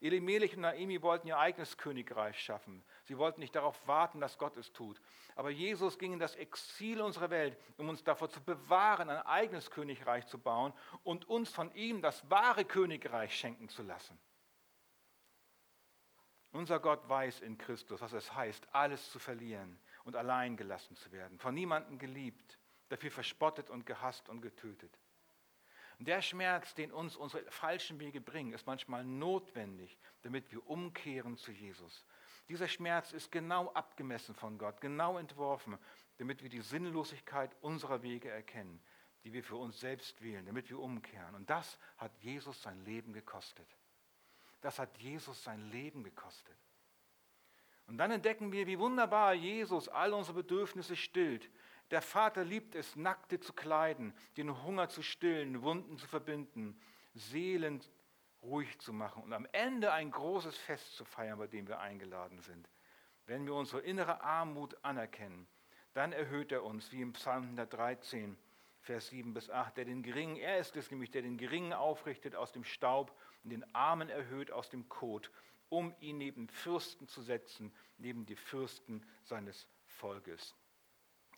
Elimelech 0.00 0.54
und 0.54 0.62
Naemi 0.62 1.02
wollten 1.02 1.28
ihr 1.28 1.38
eigenes 1.38 1.76
Königreich 1.76 2.40
schaffen. 2.40 2.82
Sie 3.04 3.18
wollten 3.18 3.40
nicht 3.40 3.54
darauf 3.54 3.86
warten, 3.86 4.20
dass 4.20 4.38
Gott 4.38 4.56
es 4.56 4.72
tut. 4.72 5.00
Aber 5.36 5.50
Jesus 5.50 5.98
ging 5.98 6.14
in 6.14 6.18
das 6.18 6.36
Exil 6.36 7.02
unserer 7.02 7.28
Welt, 7.28 7.58
um 7.76 7.88
uns 7.88 8.02
davor 8.02 8.30
zu 8.30 8.42
bewahren, 8.42 9.10
ein 9.10 9.26
eigenes 9.26 9.70
Königreich 9.70 10.26
zu 10.26 10.38
bauen 10.38 10.72
und 11.04 11.28
uns 11.28 11.50
von 11.50 11.72
ihm 11.74 12.00
das 12.00 12.28
wahre 12.30 12.64
Königreich 12.64 13.36
schenken 13.36 13.68
zu 13.68 13.82
lassen. 13.82 14.18
Unser 16.52 16.80
Gott 16.80 17.06
weiß 17.08 17.40
in 17.40 17.58
Christus, 17.58 18.00
was 18.00 18.12
es 18.12 18.34
heißt, 18.34 18.74
alles 18.74 19.10
zu 19.10 19.18
verlieren 19.18 19.78
und 20.04 20.16
allein 20.16 20.56
gelassen 20.56 20.96
zu 20.96 21.12
werden, 21.12 21.38
von 21.38 21.54
niemandem 21.54 21.98
geliebt, 21.98 22.58
dafür 22.88 23.10
verspottet 23.10 23.70
und 23.70 23.86
gehasst 23.86 24.28
und 24.28 24.40
getötet. 24.40 24.98
Der 26.00 26.22
Schmerz, 26.22 26.74
den 26.74 26.92
uns 26.92 27.14
unsere 27.14 27.44
falschen 27.50 28.00
Wege 28.00 28.22
bringen, 28.22 28.54
ist 28.54 28.66
manchmal 28.66 29.04
notwendig, 29.04 29.98
damit 30.22 30.50
wir 30.50 30.66
umkehren 30.66 31.36
zu 31.36 31.52
Jesus. 31.52 32.06
Dieser 32.48 32.68
Schmerz 32.68 33.12
ist 33.12 33.30
genau 33.30 33.70
abgemessen 33.74 34.34
von 34.34 34.56
Gott, 34.56 34.80
genau 34.80 35.18
entworfen, 35.18 35.78
damit 36.16 36.42
wir 36.42 36.48
die 36.48 36.62
Sinnlosigkeit 36.62 37.54
unserer 37.60 38.02
Wege 38.02 38.30
erkennen, 38.30 38.82
die 39.24 39.34
wir 39.34 39.44
für 39.44 39.56
uns 39.56 39.78
selbst 39.78 40.22
wählen, 40.22 40.46
damit 40.46 40.70
wir 40.70 40.78
umkehren. 40.78 41.34
Und 41.34 41.50
das 41.50 41.78
hat 41.98 42.12
Jesus 42.20 42.62
sein 42.62 42.82
Leben 42.86 43.12
gekostet. 43.12 43.68
Das 44.62 44.78
hat 44.78 44.96
Jesus 44.96 45.44
sein 45.44 45.70
Leben 45.70 46.02
gekostet. 46.02 46.56
Und 47.86 47.98
dann 47.98 48.10
entdecken 48.10 48.52
wir, 48.52 48.66
wie 48.66 48.78
wunderbar 48.78 49.34
Jesus 49.34 49.88
all 49.88 50.14
unsere 50.14 50.42
Bedürfnisse 50.42 50.96
stillt, 50.96 51.50
der 51.90 52.02
Vater 52.02 52.44
liebt 52.44 52.74
es, 52.74 52.96
Nackte 52.96 53.40
zu 53.40 53.52
kleiden, 53.52 54.14
den 54.36 54.62
Hunger 54.62 54.88
zu 54.88 55.02
stillen, 55.02 55.62
Wunden 55.62 55.98
zu 55.98 56.06
verbinden, 56.06 56.80
Seelen 57.14 57.82
ruhig 58.42 58.78
zu 58.78 58.92
machen 58.92 59.22
und 59.22 59.32
am 59.32 59.46
Ende 59.52 59.92
ein 59.92 60.10
großes 60.10 60.56
Fest 60.56 60.96
zu 60.96 61.04
feiern, 61.04 61.38
bei 61.38 61.46
dem 61.46 61.66
wir 61.68 61.80
eingeladen 61.80 62.40
sind. 62.40 62.68
Wenn 63.26 63.44
wir 63.46 63.54
unsere 63.54 63.82
innere 63.82 64.22
Armut 64.22 64.76
anerkennen, 64.82 65.46
dann 65.92 66.12
erhöht 66.12 66.52
er 66.52 66.64
uns, 66.64 66.92
wie 66.92 67.02
im 67.02 67.12
Psalm 67.12 67.42
113, 67.42 68.38
Vers 68.80 69.08
7 69.08 69.34
bis 69.34 69.50
8, 69.50 69.76
der 69.76 69.84
den 69.84 70.02
Geringen, 70.02 70.36
er 70.36 70.58
ist 70.58 70.76
es 70.76 70.90
nämlich, 70.90 71.10
der 71.10 71.22
den 71.22 71.36
Geringen 71.36 71.72
aufrichtet 71.72 72.34
aus 72.34 72.52
dem 72.52 72.64
Staub 72.64 73.14
und 73.44 73.50
den 73.50 73.74
Armen 73.74 74.08
erhöht 74.08 74.50
aus 74.50 74.70
dem 74.70 74.88
Kot, 74.88 75.30
um 75.68 75.94
ihn 76.00 76.18
neben 76.18 76.48
Fürsten 76.48 77.06
zu 77.06 77.20
setzen, 77.20 77.74
neben 77.98 78.24
die 78.24 78.36
Fürsten 78.36 79.06
seines 79.22 79.68
Volkes. 79.84 80.54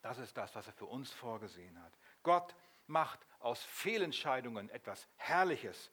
Das 0.03 0.19
ist 0.19 0.37
das, 0.37 0.55
was 0.55 0.67
er 0.67 0.73
für 0.73 0.87
uns 0.87 1.11
vorgesehen 1.11 1.81
hat. 1.81 1.93
Gott 2.23 2.55
macht 2.87 3.21
aus 3.39 3.63
Fehlentscheidungen 3.63 4.69
etwas 4.71 5.09
Herrliches. 5.17 5.91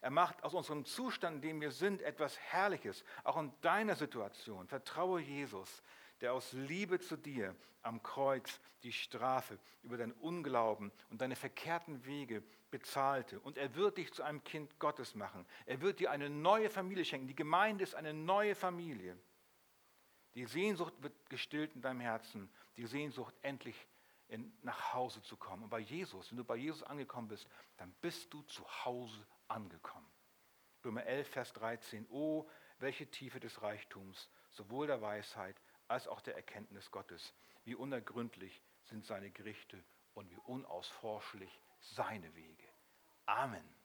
Er 0.00 0.10
macht 0.10 0.42
aus 0.42 0.52
unserem 0.52 0.84
Zustand, 0.84 1.36
in 1.36 1.42
dem 1.42 1.60
wir 1.60 1.70
sind, 1.70 2.02
etwas 2.02 2.36
Herrliches. 2.38 3.04
Auch 3.22 3.36
in 3.38 3.52
deiner 3.60 3.94
Situation. 3.94 4.66
Vertraue 4.66 5.20
Jesus, 5.20 5.82
der 6.20 6.32
aus 6.32 6.52
Liebe 6.52 6.98
zu 6.98 7.16
dir 7.16 7.54
am 7.82 8.02
Kreuz 8.02 8.60
die 8.82 8.92
Strafe 8.92 9.58
über 9.82 9.96
deinen 9.96 10.12
Unglauben 10.12 10.90
und 11.10 11.20
deine 11.20 11.36
verkehrten 11.36 12.04
Wege 12.04 12.42
bezahlte. 12.72 13.38
Und 13.40 13.58
er 13.58 13.76
wird 13.76 13.98
dich 13.98 14.12
zu 14.12 14.24
einem 14.24 14.42
Kind 14.42 14.78
Gottes 14.80 15.14
machen. 15.14 15.46
Er 15.66 15.80
wird 15.80 16.00
dir 16.00 16.10
eine 16.10 16.28
neue 16.30 16.68
Familie 16.68 17.04
schenken. 17.04 17.28
Die 17.28 17.36
Gemeinde 17.36 17.84
ist 17.84 17.94
eine 17.94 18.12
neue 18.12 18.56
Familie. 18.56 19.16
Die 20.34 20.46
Sehnsucht 20.46 20.94
wird 21.00 21.12
gestillt 21.28 21.74
in 21.74 21.82
deinem 21.82 22.00
Herzen. 22.00 22.50
Die 22.76 22.86
Sehnsucht, 22.86 23.34
endlich 23.42 23.76
in, 24.28 24.52
nach 24.62 24.94
Hause 24.94 25.22
zu 25.22 25.36
kommen. 25.36 25.64
Und 25.64 25.70
bei 25.70 25.80
Jesus, 25.80 26.30
wenn 26.30 26.38
du 26.38 26.44
bei 26.44 26.56
Jesus 26.56 26.82
angekommen 26.82 27.28
bist, 27.28 27.46
dann 27.76 27.92
bist 28.00 28.32
du 28.32 28.42
zu 28.42 28.64
Hause 28.84 29.26
angekommen. 29.48 30.10
Römer 30.84 31.04
11, 31.04 31.28
Vers 31.28 31.52
13. 31.52 32.06
Oh, 32.10 32.48
welche 32.78 33.06
Tiefe 33.10 33.38
des 33.40 33.62
Reichtums, 33.62 34.28
sowohl 34.50 34.86
der 34.86 35.00
Weisheit 35.00 35.60
als 35.86 36.08
auch 36.08 36.20
der 36.20 36.34
Erkenntnis 36.34 36.90
Gottes. 36.90 37.34
Wie 37.64 37.74
unergründlich 37.74 38.60
sind 38.84 39.04
seine 39.04 39.30
Gerichte 39.30 39.82
und 40.14 40.30
wie 40.30 40.38
unausforschlich 40.38 41.60
seine 41.80 42.34
Wege. 42.34 42.68
Amen. 43.26 43.81